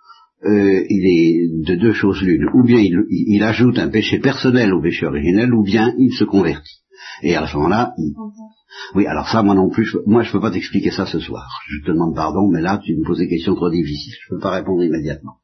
euh, 0.44 0.84
il 0.88 1.06
est 1.06 1.66
de 1.66 1.80
deux 1.80 1.92
choses 1.92 2.22
l'une. 2.22 2.46
Ou 2.54 2.64
bien 2.64 2.78
il, 2.78 2.96
il, 3.10 3.42
ajoute 3.42 3.78
un 3.78 3.88
péché 3.88 4.18
personnel 4.18 4.72
au 4.72 4.80
péché 4.80 5.06
originel, 5.06 5.52
ou 5.52 5.64
bien 5.64 5.92
il 5.98 6.12
se 6.12 6.24
convertit. 6.24 6.78
Et 7.22 7.34
à 7.34 7.46
ce 7.46 7.56
moment-là, 7.56 7.92
il... 7.98 8.14
oui, 8.94 9.06
alors 9.06 9.28
ça, 9.28 9.42
moi 9.42 9.54
non 9.54 9.70
plus, 9.70 9.84
je, 9.84 9.98
moi 10.06 10.22
je 10.22 10.32
peux 10.32 10.40
pas 10.40 10.50
t'expliquer 10.50 10.90
ça 10.90 11.06
ce 11.06 11.18
soir. 11.18 11.48
Je 11.68 11.80
te 11.86 11.92
demande 11.92 12.14
pardon, 12.14 12.48
mais 12.50 12.60
là 12.60 12.80
tu 12.82 12.96
me 12.96 13.06
poses 13.06 13.18
des 13.18 13.28
questions 13.28 13.54
trop 13.54 13.70
difficiles. 13.70 14.14
Je 14.24 14.34
peux 14.34 14.40
pas 14.40 14.50
répondre 14.50 14.82
immédiatement 14.82 15.38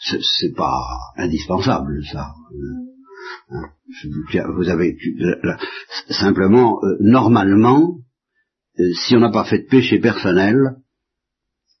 c'est 0.00 0.54
pas 0.54 0.82
indispensable 1.16 2.02
ça. 2.12 2.32
Euh, 3.52 4.40
vous 4.56 4.68
avez 4.68 4.96
simplement 6.10 6.78
euh, 6.82 6.96
normalement, 7.00 7.98
euh, 8.78 8.92
si 8.94 9.16
on 9.16 9.20
n'a 9.20 9.30
pas 9.30 9.44
fait 9.44 9.60
de 9.60 9.68
péché 9.68 9.98
personnel, 9.98 10.56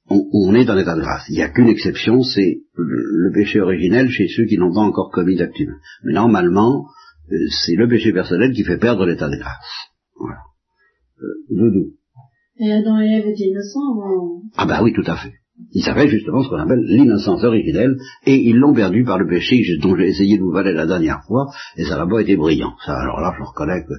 on, 0.08 0.54
est 0.54 0.64
dans 0.64 0.76
l'état 0.76 0.94
de 0.94 1.00
grâce. 1.00 1.24
Il 1.28 1.34
n'y 1.34 1.42
a 1.42 1.48
qu'une 1.48 1.68
exception, 1.68 2.22
c'est 2.22 2.60
le, 2.74 3.32
péché 3.34 3.60
originel 3.60 4.08
chez 4.08 4.28
ceux 4.28 4.44
qui 4.44 4.56
n'ont 4.56 4.72
pas 4.72 4.80
encore 4.80 5.10
commis 5.10 5.34
d'acte. 5.34 5.60
Mais 6.04 6.12
normalement, 6.12 6.86
c'est 7.50 7.74
le 7.74 7.88
péché 7.88 8.12
personnel 8.12 8.52
qui 8.52 8.62
fait 8.62 8.78
perdre 8.78 9.04
l'état 9.04 9.28
de 9.28 9.36
grâce. 9.36 9.90
Doudou. 11.50 11.92
Et 12.58 12.72
Adam 12.72 13.00
et 13.00 13.18
Ève 13.18 13.26
étaient 13.26 13.48
innocents 13.48 14.42
Ah 14.56 14.66
bah 14.66 14.80
oui, 14.82 14.92
tout 14.92 15.04
à 15.06 15.16
fait. 15.16 15.34
Ils 15.72 15.88
avaient 15.88 16.08
justement 16.08 16.42
ce 16.42 16.48
qu'on 16.48 16.56
appelle 16.56 16.84
l'innocence 16.86 17.42
originelle, 17.44 17.96
et 18.26 18.36
ils 18.36 18.56
l'ont 18.56 18.74
perdu 18.74 19.04
par 19.04 19.18
le 19.18 19.26
péché 19.26 19.62
dont 19.80 19.96
j'ai 19.96 20.08
essayé 20.08 20.36
de 20.36 20.42
vous 20.42 20.52
valer 20.52 20.72
la 20.72 20.86
dernière 20.86 21.22
fois, 21.26 21.46
et 21.76 21.84
ça 21.84 21.96
n'a 21.96 22.06
pas 22.06 22.20
été 22.20 22.36
brillant. 22.36 22.72
Ça, 22.84 22.98
alors 22.98 23.20
là, 23.20 23.34
je 23.38 23.42
reconnais 23.42 23.82
que 23.82 23.94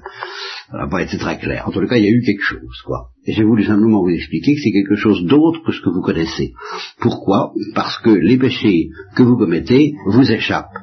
ça 0.72 0.78
n'a 0.78 0.88
pas 0.88 1.02
été 1.02 1.18
très 1.18 1.38
clair. 1.38 1.64
En 1.68 1.72
tout 1.72 1.86
cas, 1.88 1.98
il 1.98 2.04
y 2.04 2.08
a 2.08 2.12
eu 2.12 2.22
quelque 2.22 2.44
chose, 2.44 2.82
quoi. 2.86 3.10
Et 3.26 3.34
j'ai 3.34 3.44
voulu 3.44 3.64
simplement 3.64 4.02
vous 4.02 4.10
expliquer 4.10 4.54
que 4.54 4.62
c'est 4.62 4.72
quelque 4.72 4.96
chose 4.96 5.24
d'autre 5.26 5.62
que 5.66 5.72
ce 5.72 5.82
que 5.82 5.90
vous 5.90 6.02
connaissez. 6.02 6.54
Pourquoi? 7.00 7.52
Parce 7.74 7.98
que 8.00 8.10
les 8.10 8.38
péchés 8.38 8.90
que 9.16 9.24
vous 9.24 9.38
commettez 9.38 9.94
vous 10.08 10.30
échappent. 10.30 10.78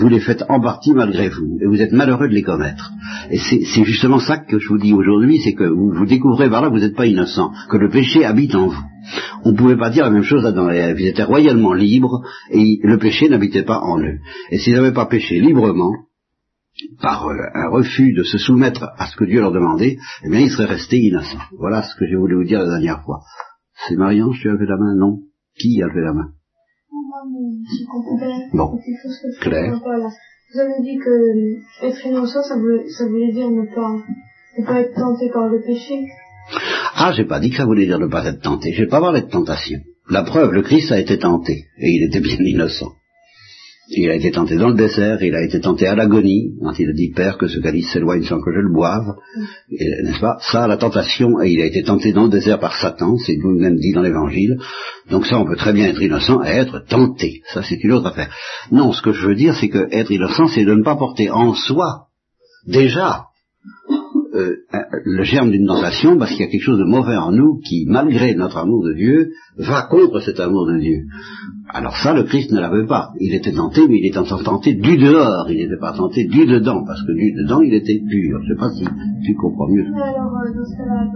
Vous 0.00 0.08
les 0.08 0.20
faites 0.20 0.44
en 0.48 0.60
partie 0.60 0.92
malgré 0.92 1.28
vous, 1.28 1.58
et 1.60 1.66
vous 1.66 1.80
êtes 1.82 1.92
malheureux 1.92 2.28
de 2.28 2.34
les 2.34 2.42
commettre. 2.42 2.90
Et 3.30 3.38
c'est 3.38 3.84
justement 3.84 4.18
ça 4.18 4.38
que 4.38 4.58
je 4.58 4.68
vous 4.68 4.78
dis 4.78 4.94
aujourd'hui, 4.94 5.40
c'est 5.42 5.54
que 5.54 5.64
vous, 5.64 5.92
vous 5.92 6.06
découvrez 6.06 6.48
par 6.48 6.62
là 6.62 6.68
que 6.68 6.74
vous 6.74 6.80
n'êtes 6.80 6.96
pas 6.96 7.06
innocent, 7.06 7.50
que 7.68 7.76
le 7.76 7.90
péché 7.90 8.24
habite 8.24 8.54
en 8.54 8.68
vous. 8.68 8.82
On 9.44 9.52
ne 9.52 9.56
pouvait 9.56 9.76
pas 9.76 9.90
dire 9.90 10.04
la 10.04 10.10
même 10.10 10.22
chose 10.22 10.44
à 10.44 10.48
Adam 10.48 10.70
et 10.70 10.76
Ève. 10.76 11.00
Ils 11.00 11.08
étaient 11.08 11.22
royalement 11.22 11.72
libres 11.72 12.22
et 12.50 12.78
le 12.82 12.98
péché 12.98 13.28
n'habitait 13.28 13.62
pas 13.62 13.80
en 13.80 14.00
eux. 14.00 14.18
Et 14.50 14.58
s'ils 14.58 14.74
n'avaient 14.74 14.92
pas 14.92 15.06
péché 15.06 15.40
librement, 15.40 15.92
par 17.00 17.28
euh, 17.28 17.34
un 17.54 17.68
refus 17.68 18.12
de 18.12 18.22
se 18.22 18.38
soumettre 18.38 18.90
à 18.96 19.06
ce 19.06 19.16
que 19.16 19.24
Dieu 19.24 19.40
leur 19.40 19.52
demandait, 19.52 19.98
eh 20.24 20.28
bien 20.30 20.40
ils 20.40 20.50
seraient 20.50 20.66
restés 20.66 20.98
innocents. 20.98 21.38
Voilà 21.58 21.82
ce 21.82 21.94
que 21.96 22.06
j'ai 22.06 22.16
voulu 22.16 22.36
vous 22.36 22.44
dire 22.44 22.60
la 22.60 22.68
dernière 22.68 23.02
fois. 23.04 23.20
C'est 23.86 23.96
Marion, 23.96 24.30
tu 24.32 24.48
as 24.48 24.52
levé 24.52 24.66
la 24.66 24.76
main? 24.76 24.94
Non 24.96 25.20
Qui 25.58 25.82
a 25.82 25.86
levé 25.86 26.00
la 26.00 26.12
main? 26.12 26.32
Bon, 28.52 28.78
clair. 29.40 29.80
Vous 30.54 30.60
avez 30.60 30.80
dit 30.82 30.96
que 30.96 31.86
être 31.86 32.06
innocent, 32.06 32.42
ça 32.42 32.56
voulait, 32.56 32.88
ça 32.88 33.06
voulait 33.06 33.32
dire 33.32 33.50
ne 33.50 33.66
pas, 33.74 33.96
ne 34.58 34.64
pas 34.64 34.80
être 34.80 34.94
tenté 34.94 35.28
par 35.30 35.48
le 35.48 35.60
péché. 35.60 36.06
Ah, 36.94 37.12
j'ai 37.14 37.24
pas 37.24 37.38
dit 37.38 37.50
que 37.50 37.56
ça 37.56 37.66
voulait 37.66 37.86
dire 37.86 37.98
ne 37.98 38.06
pas 38.06 38.24
être 38.26 38.40
tenté. 38.40 38.72
J'ai 38.72 38.86
pas 38.86 39.00
parlé 39.00 39.20
de 39.20 39.26
tentation. 39.28 39.80
La 40.08 40.22
preuve, 40.22 40.52
le 40.52 40.62
Christ 40.62 40.90
a 40.90 40.98
été 40.98 41.18
tenté, 41.18 41.66
et 41.76 41.90
il 41.90 42.04
était 42.08 42.20
bien 42.20 42.36
innocent. 42.40 42.92
Il 43.90 44.10
a 44.10 44.14
été 44.14 44.30
tenté 44.30 44.56
dans 44.56 44.68
le 44.68 44.74
désert, 44.74 45.22
il 45.22 45.34
a 45.34 45.42
été 45.42 45.60
tenté 45.60 45.86
à 45.86 45.94
l'agonie, 45.94 46.52
quand 46.62 46.78
il 46.78 46.90
a 46.90 46.92
dit 46.92 47.10
Père, 47.10 47.38
que 47.38 47.48
ce 47.48 47.58
calice 47.58 47.90
s'éloigne 47.90 48.22
sans 48.22 48.38
que 48.38 48.52
je 48.52 48.58
le 48.58 48.70
boive, 48.70 49.14
n'est-ce 49.70 50.20
pas? 50.20 50.36
Ça, 50.40 50.66
la 50.66 50.76
tentation, 50.76 51.40
et 51.40 51.50
il 51.50 51.60
a 51.62 51.64
été 51.64 51.82
tenté 51.82 52.12
dans 52.12 52.24
le 52.24 52.28
désert 52.28 52.58
par 52.58 52.78
Satan, 52.78 53.16
c'est 53.16 53.36
nous-mêmes 53.36 53.76
dit 53.76 53.92
dans 53.92 54.02
l'Évangile. 54.02 54.58
Donc 55.10 55.26
ça, 55.26 55.38
on 55.38 55.46
peut 55.46 55.56
très 55.56 55.72
bien 55.72 55.86
être 55.86 56.02
innocent 56.02 56.42
et 56.44 56.48
être 56.48 56.84
tenté. 56.86 57.40
Ça, 57.54 57.62
c'est 57.62 57.82
une 57.82 57.92
autre 57.92 58.08
affaire. 58.08 58.30
Non, 58.70 58.92
ce 58.92 59.00
que 59.00 59.12
je 59.12 59.26
veux 59.26 59.34
dire, 59.34 59.56
c'est 59.58 59.70
que 59.70 59.88
être 59.90 60.10
innocent, 60.10 60.48
c'est 60.48 60.66
de 60.66 60.74
ne 60.74 60.82
pas 60.82 60.96
porter 60.96 61.30
en 61.30 61.54
soi, 61.54 62.08
déjà, 62.66 63.24
euh, 64.38 64.56
le 65.04 65.22
germe 65.24 65.50
d'une 65.50 65.66
tentation 65.66 66.16
parce 66.16 66.30
qu'il 66.30 66.40
y 66.40 66.44
a 66.44 66.50
quelque 66.50 66.62
chose 66.62 66.78
de 66.78 66.84
mauvais 66.84 67.16
en 67.16 67.32
nous 67.32 67.58
qui, 67.58 67.86
malgré 67.88 68.34
notre 68.34 68.58
amour 68.58 68.84
de 68.84 68.94
Dieu, 68.94 69.32
va 69.56 69.82
contre 69.90 70.20
cet 70.20 70.38
amour 70.38 70.66
de 70.66 70.78
Dieu. 70.78 71.06
Alors 71.70 71.96
ça, 71.96 72.14
le 72.14 72.22
Christ 72.22 72.52
ne 72.52 72.60
l'avait 72.60 72.86
pas. 72.86 73.10
Il 73.20 73.34
était 73.34 73.52
tenté, 73.52 73.88
mais 73.88 73.98
il 73.98 74.06
était 74.06 74.22
tenté 74.44 74.74
du 74.74 74.96
dehors, 74.96 75.50
il 75.50 75.56
n'était 75.56 75.80
pas 75.80 75.92
tenté 75.92 76.24
du 76.26 76.46
dedans, 76.46 76.84
parce 76.86 77.02
que 77.02 77.12
du 77.12 77.32
dedans, 77.32 77.60
il 77.60 77.74
était 77.74 78.00
pur. 78.08 78.40
Je 78.42 78.52
ne 78.52 78.54
sais 78.54 78.60
pas 78.60 78.70
si 78.70 78.84
tu 79.26 79.34
comprends 79.34 79.68
mieux. 79.68 79.84
Alors, 79.84 80.32
dans 80.32 80.64
ce 80.64 80.76
cas-là, 80.76 81.10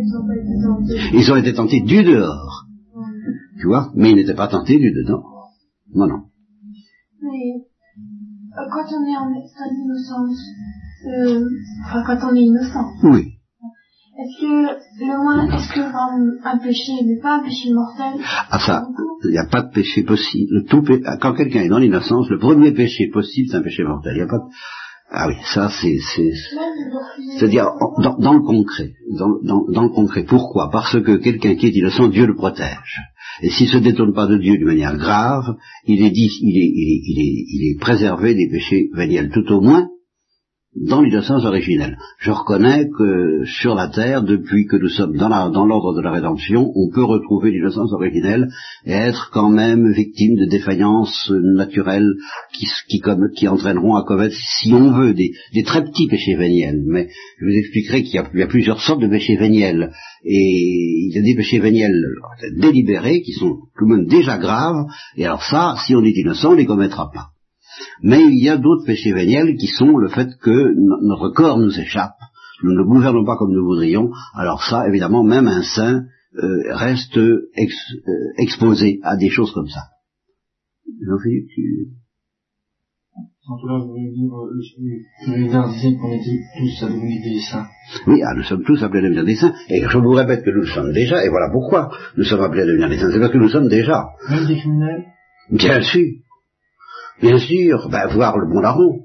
ils 0.00 0.16
ont 0.16 0.32
été 0.32 0.62
tentés. 0.62 1.16
Ils 1.18 1.32
ont 1.32 1.36
été 1.36 1.52
tentés 1.52 1.80
du 1.82 2.02
dehors. 2.02 2.66
Tu 3.60 3.66
vois? 3.66 3.92
Mais 3.94 4.10
ils 4.10 4.16
n'étaient 4.16 4.34
pas 4.34 4.48
tentés 4.48 4.78
du 4.78 4.90
dedans. 4.90 5.22
Non, 5.94 6.06
non. 6.06 6.22
Mais 7.22 7.54
euh, 7.56 8.68
quand 8.70 8.86
on 8.88 9.02
est 9.04 9.16
en 9.16 9.30
état 9.32 9.68
d'innocence, 9.70 10.40
euh, 11.04 11.44
enfin, 11.84 12.02
quand 12.06 12.30
on 12.30 12.34
est 12.34 12.42
innocent. 12.42 12.92
Oui. 13.02 13.36
Est-ce 14.18 14.40
que 14.40 15.04
le 15.04 15.22
moins, 15.22 15.46
est-ce 15.46 15.74
que 15.74 15.80
un 15.80 16.58
péché 16.58 16.92
n'est 17.04 17.20
pas 17.20 17.36
un 17.36 17.42
péché 17.42 17.70
mortel? 17.70 18.14
Ah 18.50 18.58
ça, 18.58 18.88
il 19.24 19.30
n'y 19.30 19.38
a 19.38 19.46
pas 19.46 19.60
de 19.60 19.70
péché 19.72 20.04
possible. 20.04 20.64
Tout 20.70 20.82
quand 21.20 21.34
quelqu'un 21.34 21.60
est 21.60 21.68
dans 21.68 21.78
l'innocence, 21.78 22.30
le 22.30 22.38
premier 22.38 22.72
péché 22.72 23.10
possible, 23.12 23.48
c'est 23.50 23.58
un 23.58 23.62
péché 23.62 23.84
mortel. 23.84 24.14
Il 24.16 24.20
y 24.20 24.22
a 24.22 24.26
pas 24.26 24.38
de... 24.38 24.44
Ah 25.10 25.28
oui, 25.28 25.34
ça 25.54 25.68
c'est, 25.68 25.98
c'est, 26.14 26.32
c'est-à-dire 27.36 27.66
dans, 28.02 28.16
dans, 28.18 28.32
le 28.32 28.40
concret, 28.40 28.94
dans, 29.16 29.38
dans, 29.44 29.64
dans, 29.70 29.82
le 29.82 29.90
concret. 29.90 30.24
Pourquoi? 30.24 30.70
Parce 30.72 30.98
que 31.00 31.16
quelqu'un 31.18 31.54
qui 31.54 31.66
est 31.66 31.76
innocent, 31.76 32.08
Dieu 32.08 32.26
le 32.26 32.34
protège. 32.34 32.98
Et 33.42 33.50
s'il 33.50 33.68
se 33.68 33.76
détourne 33.76 34.14
pas 34.14 34.26
de 34.26 34.38
Dieu 34.38 34.56
d'une 34.56 34.66
manière 34.66 34.96
grave, 34.96 35.56
il 35.86 36.04
est 36.04 36.10
dit, 36.10 36.28
il 36.40 36.56
est, 36.56 36.72
il 36.74 36.88
est, 36.88 37.02
il 37.04 37.20
est, 37.20 37.44
il 37.48 37.70
est 37.70 37.78
préservé 37.78 38.34
des 38.34 38.48
péchés 38.48 38.88
véniels, 38.94 39.30
tout 39.30 39.46
au 39.52 39.60
moins 39.60 39.88
dans 40.76 41.00
l'innocence 41.00 41.44
originelle. 41.44 41.96
Je 42.18 42.30
reconnais 42.30 42.88
que 42.96 43.44
sur 43.44 43.74
la 43.74 43.88
terre, 43.88 44.22
depuis 44.22 44.66
que 44.66 44.76
nous 44.76 44.88
sommes 44.88 45.16
dans, 45.16 45.28
l'ordre 45.28 45.94
de 45.96 46.02
la 46.02 46.12
rédemption, 46.12 46.70
on 46.74 46.90
peut 46.90 47.04
retrouver 47.04 47.50
l'innocence 47.50 47.92
originelle 47.92 48.48
et 48.84 48.92
être 48.92 49.30
quand 49.32 49.48
même 49.48 49.90
victime 49.92 50.36
de 50.36 50.44
défaillances 50.44 51.30
naturelles 51.30 52.12
qui, 52.52 53.48
entraîneront 53.48 53.96
à 53.96 54.04
commettre, 54.04 54.34
si 54.60 54.72
on 54.72 54.92
veut, 54.92 55.14
des, 55.14 55.32
très 55.64 55.82
petits 55.84 56.08
péchés 56.08 56.36
véniels. 56.36 56.82
Mais 56.86 57.08
je 57.38 57.46
vous 57.46 57.56
expliquerai 57.56 58.02
qu'il 58.02 58.20
y, 58.34 58.42
a 58.42 58.46
plusieurs 58.46 58.80
sortes 58.80 59.00
de 59.00 59.08
péchés 59.08 59.36
véniels. 59.36 59.92
Et 60.24 61.06
il 61.08 61.12
y 61.14 61.18
a 61.18 61.22
des 61.22 61.34
péchés 61.34 61.58
véniels 61.58 62.02
délibérés 62.56 63.22
qui 63.22 63.32
sont 63.32 63.56
tout 63.78 63.86
de 63.86 63.94
même 63.94 64.06
déjà 64.06 64.36
graves. 64.38 64.86
Et 65.16 65.24
alors 65.24 65.42
ça, 65.42 65.76
si 65.86 65.94
on 65.94 66.04
est 66.04 66.16
innocent, 66.16 66.50
on 66.50 66.52
ne 66.52 66.58
les 66.58 66.66
commettra 66.66 67.10
pas. 67.12 67.35
Mais 68.02 68.22
il 68.22 68.42
y 68.42 68.48
a 68.48 68.56
d'autres 68.56 68.86
péchés 68.86 69.12
véniels 69.12 69.56
qui 69.56 69.66
sont 69.66 69.96
le 69.96 70.08
fait 70.08 70.28
que 70.40 70.74
notre 71.02 71.30
corps 71.30 71.58
nous 71.58 71.78
échappe, 71.78 72.16
nous 72.62 72.72
ne 72.72 72.82
gouvernons 72.84 73.24
pas 73.24 73.36
comme 73.36 73.52
nous 73.52 73.64
voudrions, 73.64 74.10
alors 74.34 74.62
ça, 74.62 74.88
évidemment, 74.88 75.22
même 75.22 75.46
un 75.46 75.62
saint 75.62 76.04
euh, 76.42 76.74
reste 76.74 77.16
euh, 77.16 77.50
exposé 78.38 79.00
à 79.02 79.16
des 79.16 79.30
choses 79.30 79.52
comme 79.52 79.68
ça. 79.68 79.82
Jean-Philippe, 80.86 81.48
tu... 81.54 81.88
En 83.48 83.58
tout 83.58 83.68
cas, 83.68 83.78
je 83.78 83.86
voulais 83.86 84.10
dire, 84.12 84.32
euh, 84.34 84.50
le 84.52 85.98
qu'on 86.00 86.12
était 86.12 86.40
tous 86.58 86.84
à 86.84 86.88
devenir 86.88 87.22
des 87.22 87.40
saints. 87.40 87.66
Oui, 88.08 88.20
ah, 88.22 88.34
nous 88.36 88.42
sommes 88.42 88.64
tous 88.64 88.82
appelés 88.82 89.00
à 89.00 89.02
devenir 89.02 89.24
des 89.24 89.36
saints, 89.36 89.54
et 89.68 89.82
je 89.88 89.98
vous 89.98 90.10
répète 90.10 90.44
que 90.44 90.50
nous 90.50 90.62
le 90.62 90.66
sommes 90.66 90.92
déjà, 90.92 91.24
et 91.24 91.28
voilà 91.28 91.50
pourquoi 91.52 91.90
nous 92.16 92.24
sommes 92.24 92.42
appelés 92.42 92.62
à 92.62 92.66
devenir 92.66 92.88
des 92.88 92.98
saints, 92.98 93.10
c'est 93.12 93.20
parce 93.20 93.32
que 93.32 93.38
nous 93.38 93.48
sommes 93.48 93.68
déjà. 93.68 94.08
Même 94.28 94.46
des 94.46 94.56
criminels 94.56 95.04
Bien 95.50 95.80
sûr. 95.80 96.06
Bien 97.20 97.38
sûr, 97.38 97.88
ben, 97.90 98.06
voir 98.08 98.36
le 98.38 98.46
bon 98.46 98.60
larron. 98.60 99.00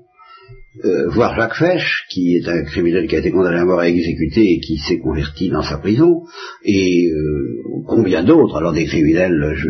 euh, 0.86 1.10
voir 1.10 1.36
Jacques 1.36 1.56
Fesch, 1.56 2.06
qui 2.10 2.38
est 2.38 2.48
un 2.48 2.64
criminel 2.64 3.08
qui 3.08 3.16
a 3.16 3.20
été 3.20 3.32
condamné 3.32 3.58
à 3.58 3.66
mort 3.66 3.84
et 3.84 3.90
exécuté 3.90 4.54
et 4.54 4.60
qui 4.60 4.78
s'est 4.78 5.00
converti 5.00 5.50
dans 5.50 5.62
sa 5.64 5.78
prison, 5.78 6.24
et 6.64 7.10
euh, 7.10 7.62
combien 7.88 8.24
d'autres, 8.24 8.56
alors 8.58 8.74
des 8.74 8.86
criminels, 8.86 9.54
je, 9.56 9.70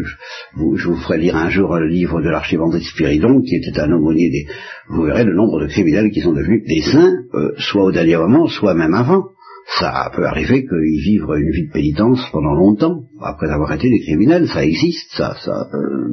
vous, 0.55 0.77
ferai 0.97 1.17
lire 1.17 1.35
un 1.35 1.49
jour 1.49 1.75
le 1.75 1.87
livre 1.87 2.21
de 2.21 2.29
l'archivandrite 2.29 2.83
Spiridon, 2.83 3.41
qui 3.41 3.55
était 3.55 3.79
un 3.79 3.91
aumônier 3.91 4.29
des... 4.29 4.45
Vous 4.89 5.03
verrez 5.03 5.23
le 5.23 5.33
nombre 5.33 5.59
de 5.61 5.67
criminels 5.67 6.11
qui 6.11 6.21
sont 6.21 6.33
devenus 6.33 6.63
des 6.67 6.81
saints, 6.81 7.13
euh, 7.33 7.53
soit 7.57 7.83
au 7.83 7.91
dernier 7.91 8.17
moment, 8.17 8.47
soit 8.47 8.75
même 8.75 8.93
avant 8.93 9.25
ça 9.67 10.11
peut 10.15 10.25
arriver 10.25 10.65
qu'ils 10.65 11.03
vivent 11.03 11.27
une 11.37 11.51
vie 11.51 11.67
de 11.67 11.71
pénitence 11.71 12.21
pendant 12.31 12.53
longtemps, 12.53 13.03
après 13.21 13.49
avoir 13.49 13.71
été 13.73 13.89
des 13.89 14.01
criminels, 14.01 14.47
ça 14.47 14.65
existe, 14.65 15.11
ça, 15.15 15.35
ça, 15.43 15.69
euh, 15.73 16.11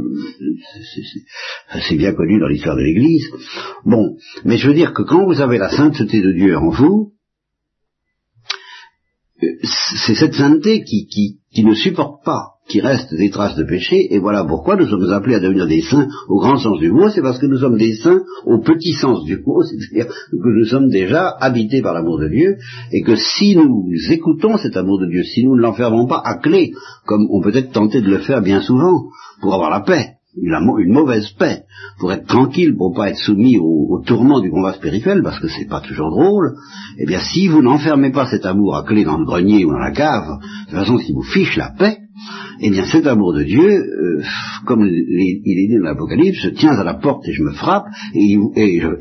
c'est 1.88 1.96
bien 1.96 2.12
connu 2.12 2.38
dans 2.38 2.48
l'histoire 2.48 2.76
de 2.76 2.82
l'Église. 2.82 3.26
Bon, 3.84 4.16
mais 4.44 4.56
je 4.58 4.68
veux 4.68 4.74
dire 4.74 4.92
que 4.92 5.02
quand 5.02 5.26
vous 5.26 5.40
avez 5.40 5.58
la 5.58 5.70
sainteté 5.70 6.20
de 6.20 6.32
Dieu 6.32 6.56
en 6.56 6.70
vous, 6.70 7.12
c'est 9.40 10.14
cette 10.14 10.34
sainteté 10.34 10.82
qui, 10.82 11.06
qui, 11.06 11.38
qui 11.52 11.64
ne 11.64 11.74
supporte 11.74 12.24
pas 12.24 12.54
qu'il 12.68 12.82
reste 12.82 13.14
des 13.14 13.30
traces 13.30 13.56
de 13.56 13.64
péché, 13.64 14.14
et 14.14 14.18
voilà 14.18 14.44
pourquoi 14.44 14.76
nous 14.76 14.86
sommes 14.86 15.10
appelés 15.10 15.36
à 15.36 15.40
devenir 15.40 15.66
des 15.66 15.80
saints 15.80 16.06
au 16.28 16.38
grand 16.38 16.58
sens 16.58 16.78
du 16.78 16.90
mot, 16.90 17.08
c'est 17.08 17.22
parce 17.22 17.38
que 17.38 17.46
nous 17.46 17.58
sommes 17.58 17.78
des 17.78 17.94
saints 17.94 18.20
au 18.44 18.60
petit 18.60 18.92
sens 18.92 19.24
du 19.24 19.38
mot, 19.38 19.62
c'est-à-dire 19.90 20.12
que 20.12 20.58
nous 20.58 20.66
sommes 20.66 20.90
déjà 20.90 21.28
habités 21.28 21.80
par 21.80 21.94
l'amour 21.94 22.18
de 22.18 22.28
Dieu, 22.28 22.56
et 22.92 23.02
que 23.02 23.16
si 23.16 23.56
nous 23.56 23.88
écoutons 24.10 24.58
cet 24.58 24.76
amour 24.76 25.00
de 25.00 25.06
Dieu, 25.06 25.22
si 25.22 25.44
nous 25.44 25.56
ne 25.56 25.62
l'enfermons 25.62 26.06
pas 26.06 26.20
à 26.22 26.36
clé, 26.36 26.72
comme 27.06 27.26
on 27.30 27.40
peut 27.40 27.56
être 27.56 27.72
tenté 27.72 28.02
de 28.02 28.10
le 28.10 28.18
faire 28.18 28.42
bien 28.42 28.60
souvent, 28.60 29.04
pour 29.40 29.54
avoir 29.54 29.70
la 29.70 29.80
paix, 29.80 30.17
une, 30.42 30.92
mauvaise 30.92 31.28
paix, 31.38 31.64
pour 31.98 32.12
être 32.12 32.26
tranquille, 32.26 32.76
pour 32.76 32.94
pas 32.94 33.10
être 33.10 33.18
soumis 33.18 33.58
au, 33.58 34.02
tourment 34.06 34.40
du 34.40 34.50
combat 34.50 34.74
spirituel, 34.74 35.22
parce 35.22 35.40
que 35.40 35.48
c'est 35.48 35.68
pas 35.68 35.80
toujours 35.80 36.10
drôle, 36.10 36.54
eh 36.98 37.06
bien 37.06 37.20
si 37.20 37.48
vous 37.48 37.62
n'enfermez 37.62 38.10
pas 38.10 38.26
cet 38.26 38.46
amour 38.46 38.76
à 38.76 38.84
clé 38.84 39.04
dans 39.04 39.18
le 39.18 39.24
grenier 39.24 39.64
ou 39.64 39.72
dans 39.72 39.78
la 39.78 39.92
cave, 39.92 40.38
de 40.70 40.76
façon 40.76 40.98
qui 40.98 41.12
vous 41.12 41.22
fiche 41.22 41.56
la 41.56 41.70
paix, 41.70 41.98
eh 42.60 42.70
bien 42.70 42.84
cet 42.84 43.06
amour 43.06 43.34
de 43.34 43.42
Dieu, 43.44 43.68
euh, 43.68 44.22
comme 44.66 44.84
il 44.84 45.58
est 45.58 45.68
dit 45.68 45.76
dans 45.78 45.84
l'Apocalypse, 45.84 46.52
tient 46.56 46.72
à 46.72 46.84
la 46.84 46.94
porte 46.94 47.26
et 47.28 47.32
je 47.32 47.42
me 47.42 47.52
frappe, 47.52 47.86
et, 48.14 48.38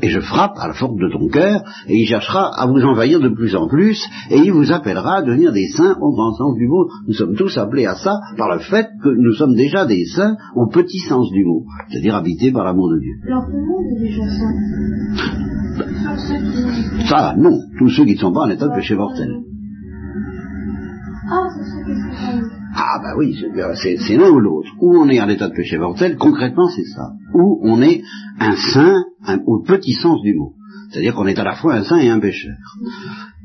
je, 0.08 0.20
frappe 0.20 0.56
à 0.58 0.68
la 0.68 0.74
porte 0.74 0.96
de 0.96 1.08
ton 1.10 1.28
cœur, 1.28 1.62
et 1.88 1.96
il 1.96 2.06
cherchera 2.06 2.50
à 2.56 2.66
vous 2.66 2.80
envahir 2.80 3.20
de 3.20 3.28
plus 3.28 3.54
en 3.56 3.68
plus, 3.68 4.00
et 4.30 4.38
il 4.38 4.52
vous 4.52 4.72
appellera 4.72 5.18
à 5.18 5.22
devenir 5.22 5.52
des 5.52 5.68
saints 5.68 5.96
au 6.00 6.12
grand 6.12 6.32
sens 6.34 6.54
du 6.56 6.66
mot. 6.68 6.88
Nous 7.06 7.14
sommes 7.14 7.34
tous 7.34 7.56
appelés 7.58 7.86
à 7.86 7.96
ça 7.96 8.18
par 8.36 8.54
le 8.54 8.60
fait 8.60 8.88
que 9.02 9.08
nous 9.08 9.32
sommes 9.34 9.54
déjà 9.54 9.86
des 9.86 10.04
saints 10.04 10.36
au 10.54 10.68
petit 10.68 11.00
sens 11.00 11.30
du 11.30 11.44
mot, 11.44 11.64
c'est-à-dire 11.88 12.14
habités 12.14 12.52
par 12.52 12.64
l'amour 12.64 12.90
de 12.90 13.00
Dieu. 13.00 13.14
Alors 13.26 13.46
tout 13.46 13.56
le 13.56 13.66
monde 13.66 13.86
est 13.96 14.00
déjà 14.00 14.22
saint 14.28 14.54
Ça, 17.08 17.34
non, 17.36 17.58
tous 17.78 17.88
ceux 17.88 18.04
qui 18.04 18.14
ne 18.14 18.18
sont 18.18 18.32
pas 18.32 18.42
en 18.42 18.50
état 18.50 18.68
de 18.68 18.74
péché 18.74 18.94
mortel. 18.94 19.28
Ah, 21.30 21.46
c'est 21.52 21.84
ah 22.74 23.00
bah 23.02 23.14
oui, 23.16 23.36
c'est 23.76 24.16
l'un 24.16 24.30
ou 24.30 24.40
l'autre. 24.40 24.70
Ou 24.80 24.96
on 24.96 25.08
est 25.08 25.20
en 25.20 25.28
état 25.28 25.48
de 25.48 25.54
péché 25.54 25.78
mortel, 25.78 26.16
concrètement 26.16 26.68
c'est 26.68 26.84
ça. 26.84 27.12
Ou 27.34 27.60
on 27.62 27.80
est 27.82 28.02
un 28.40 28.56
saint 28.56 29.04
au 29.46 29.62
petit 29.62 29.94
sens 29.94 30.20
du 30.22 30.34
mot. 30.34 30.54
C'est-à-dire 30.90 31.14
qu'on 31.14 31.26
est 31.26 31.38
à 31.38 31.44
la 31.44 31.54
fois 31.54 31.74
un 31.74 31.84
saint 31.84 31.98
et 31.98 32.08
un 32.08 32.20
pécheur. 32.20 32.56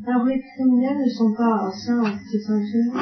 Alors 0.08 0.26
les 0.26 0.42
criminels 0.56 0.98
ne 1.06 1.10
sont 1.10 1.34
pas 1.34 1.72
saints 1.86 2.02
au 2.02 2.06
petit 2.06 2.42
sens 2.42 2.62
du 2.72 2.92
mot 2.92 3.00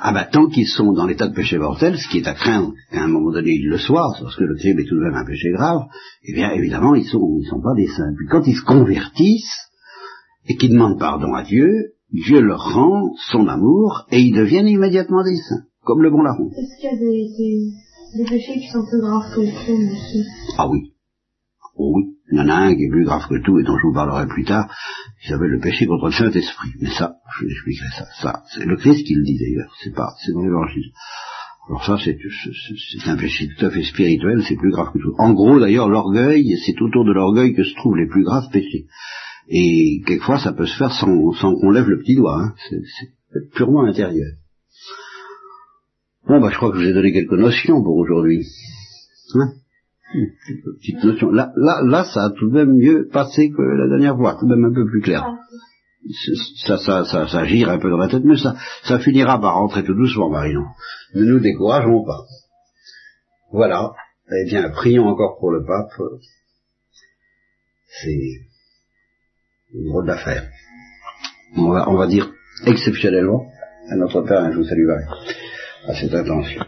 ah 0.00 0.12
bah 0.12 0.24
tant 0.24 0.48
qu'ils 0.48 0.66
sont 0.66 0.92
dans 0.92 1.06
l'état 1.06 1.28
de 1.28 1.34
péché 1.34 1.58
mortel, 1.58 1.96
ce 1.96 2.08
qui 2.08 2.18
est 2.18 2.28
à 2.28 2.34
craindre 2.34 2.74
qu'à 2.90 3.02
un 3.02 3.08
moment 3.08 3.32
donné 3.32 3.52
ils 3.52 3.68
le 3.68 3.78
soient, 3.78 4.12
parce 4.20 4.36
que 4.36 4.44
le 4.44 4.56
crime 4.56 4.78
est 4.78 4.84
tout 4.84 4.96
de 4.96 5.00
même 5.00 5.14
un 5.14 5.24
péché 5.24 5.50
grave, 5.50 5.86
eh 6.24 6.34
bien 6.34 6.50
évidemment 6.50 6.94
ils 6.94 7.06
sont 7.06 7.38
ils 7.40 7.48
sont 7.48 7.60
pas 7.60 7.74
des 7.74 7.86
saints. 7.86 8.14
Puis 8.16 8.26
quand 8.28 8.46
ils 8.46 8.56
se 8.56 8.64
convertissent 8.64 9.70
et 10.46 10.56
qu'ils 10.56 10.72
demandent 10.72 10.98
pardon 10.98 11.32
à 11.34 11.42
Dieu, 11.42 11.92
Dieu 12.12 12.40
leur 12.40 12.72
rend 12.72 13.14
son 13.30 13.48
amour 13.48 14.06
et 14.10 14.20
ils 14.20 14.34
deviennent 14.34 14.68
immédiatement 14.68 15.24
des 15.24 15.36
saints, 15.36 15.64
comme 15.82 16.02
le 16.02 16.10
bon 16.10 16.22
larron. 16.22 16.50
Est-ce 16.50 16.80
qu'il 16.80 16.90
y 16.90 16.94
a 16.94 16.96
des, 16.96 18.24
des, 18.24 18.30
péchés 18.30 18.60
qui 18.60 18.68
sont 18.68 18.84
plus 18.86 19.00
graves 19.00 19.34
que 19.34 19.40
aussi? 19.40 20.24
Ah 20.56 20.68
oui. 20.68 20.92
Oh 21.76 21.92
oui. 21.96 22.16
Il 22.32 22.38
y 22.38 22.40
en 22.40 22.48
a 22.48 22.54
un 22.54 22.74
qui 22.74 22.84
est 22.84 22.90
plus 22.90 23.04
grave 23.04 23.28
que 23.28 23.42
tout 23.44 23.58
et 23.58 23.62
dont 23.62 23.76
je 23.76 23.86
vous 23.86 23.94
parlerai 23.94 24.26
plus 24.26 24.44
tard, 24.44 24.68
qui 25.22 25.28
s'appelle 25.28 25.50
le 25.50 25.60
péché 25.60 25.86
contre 25.86 26.06
le 26.06 26.12
Saint-Esprit. 26.12 26.70
Mais 26.80 26.90
ça, 26.90 27.16
je 27.32 27.44
vous 27.44 27.50
expliquerai 27.50 27.88
ça. 27.96 28.06
Ça, 28.20 28.42
c'est 28.52 28.64
le 28.64 28.76
Christ 28.76 29.06
qui 29.06 29.14
le 29.14 29.24
dit 29.24 29.38
d'ailleurs, 29.38 29.72
c'est 29.82 29.94
pas, 29.94 30.12
c'est 30.24 30.32
dans 30.32 30.42
l'évangile. 30.42 30.92
Alors 31.68 31.84
ça, 31.84 31.98
c'est 31.98 33.08
un 33.08 33.16
péché 33.16 33.48
tout 33.48 33.66
à 33.66 33.70
fait 33.70 33.82
spirituel, 33.82 34.42
c'est 34.46 34.56
plus 34.56 34.70
grave 34.70 34.92
que 34.92 34.98
tout. 34.98 35.14
En 35.18 35.32
gros, 35.32 35.58
d'ailleurs, 35.58 35.88
l'orgueil, 35.88 36.56
c'est 36.64 36.80
autour 36.80 37.04
de 37.04 37.12
l'orgueil 37.12 37.54
que 37.54 37.64
se 37.64 37.74
trouvent 37.74 37.96
les 37.96 38.06
plus 38.06 38.22
graves 38.22 38.48
péchés. 38.52 38.86
Et 39.48 40.02
quelquefois, 40.06 40.38
ça 40.38 40.52
peut 40.52 40.66
se 40.66 40.76
faire 40.76 40.92
sans, 40.92 41.32
sans 41.32 41.54
qu'on 41.54 41.70
lève 41.70 41.88
le 41.88 41.98
petit 41.98 42.16
doigt. 42.16 42.40
Hein. 42.40 42.54
C'est 42.70 43.50
purement 43.54 43.84
intérieur. 43.84 44.32
Bon, 46.26 46.40
bah, 46.40 46.50
je 46.50 46.56
crois 46.56 46.72
que 46.72 46.78
je 46.78 46.82
vous 46.82 46.90
ai 46.90 46.94
donné 46.94 47.12
quelques 47.12 47.32
notions 47.32 47.82
pour 47.82 47.96
aujourd'hui. 47.96 48.44
Hein? 49.34 49.52
Petite 50.80 51.04
notion. 51.04 51.30
Là, 51.30 51.52
là, 51.56 51.82
là, 51.84 52.04
ça 52.04 52.24
a 52.24 52.30
tout 52.30 52.48
de 52.48 52.54
même 52.54 52.76
mieux 52.76 53.08
passé 53.12 53.50
que 53.50 53.62
la 53.62 53.88
dernière 53.88 54.16
fois, 54.16 54.36
tout 54.38 54.46
de 54.46 54.54
même 54.54 54.64
un 54.64 54.74
peu 54.74 54.86
plus 54.86 55.00
clair. 55.00 55.24
Ça, 56.66 56.78
ça, 56.78 57.04
ça, 57.04 57.28
ça 57.28 57.44
gire 57.44 57.68
un 57.68 57.78
peu 57.78 57.90
dans 57.90 57.96
la 57.96 58.08
tête, 58.08 58.24
mais 58.24 58.36
ça, 58.36 58.56
ça 58.84 58.98
finira 58.98 59.40
par 59.40 59.54
rentrer 59.54 59.84
tout 59.84 59.94
doucement, 59.94 60.30
Marion. 60.30 60.64
Ne 61.14 61.24
nous 61.24 61.40
décourageons 61.40 62.04
pas. 62.04 62.24
Voilà. 63.52 63.92
Eh 64.28 64.48
bien, 64.48 64.68
prions 64.70 65.06
encore 65.06 65.38
pour 65.38 65.52
le 65.52 65.64
pape. 65.64 65.92
C'est 68.02 68.40
drôle. 69.72 70.12
On 71.56 71.70
va, 71.70 71.88
on 71.88 71.96
va 71.96 72.06
dire 72.06 72.32
exceptionnellement 72.66 73.46
à 73.90 73.96
notre 73.96 74.22
Père, 74.22 74.50
je 74.52 74.58
vous 74.58 74.64
salue, 74.64 74.88
à 75.86 75.94
cette 75.94 76.14
intention. 76.14 76.64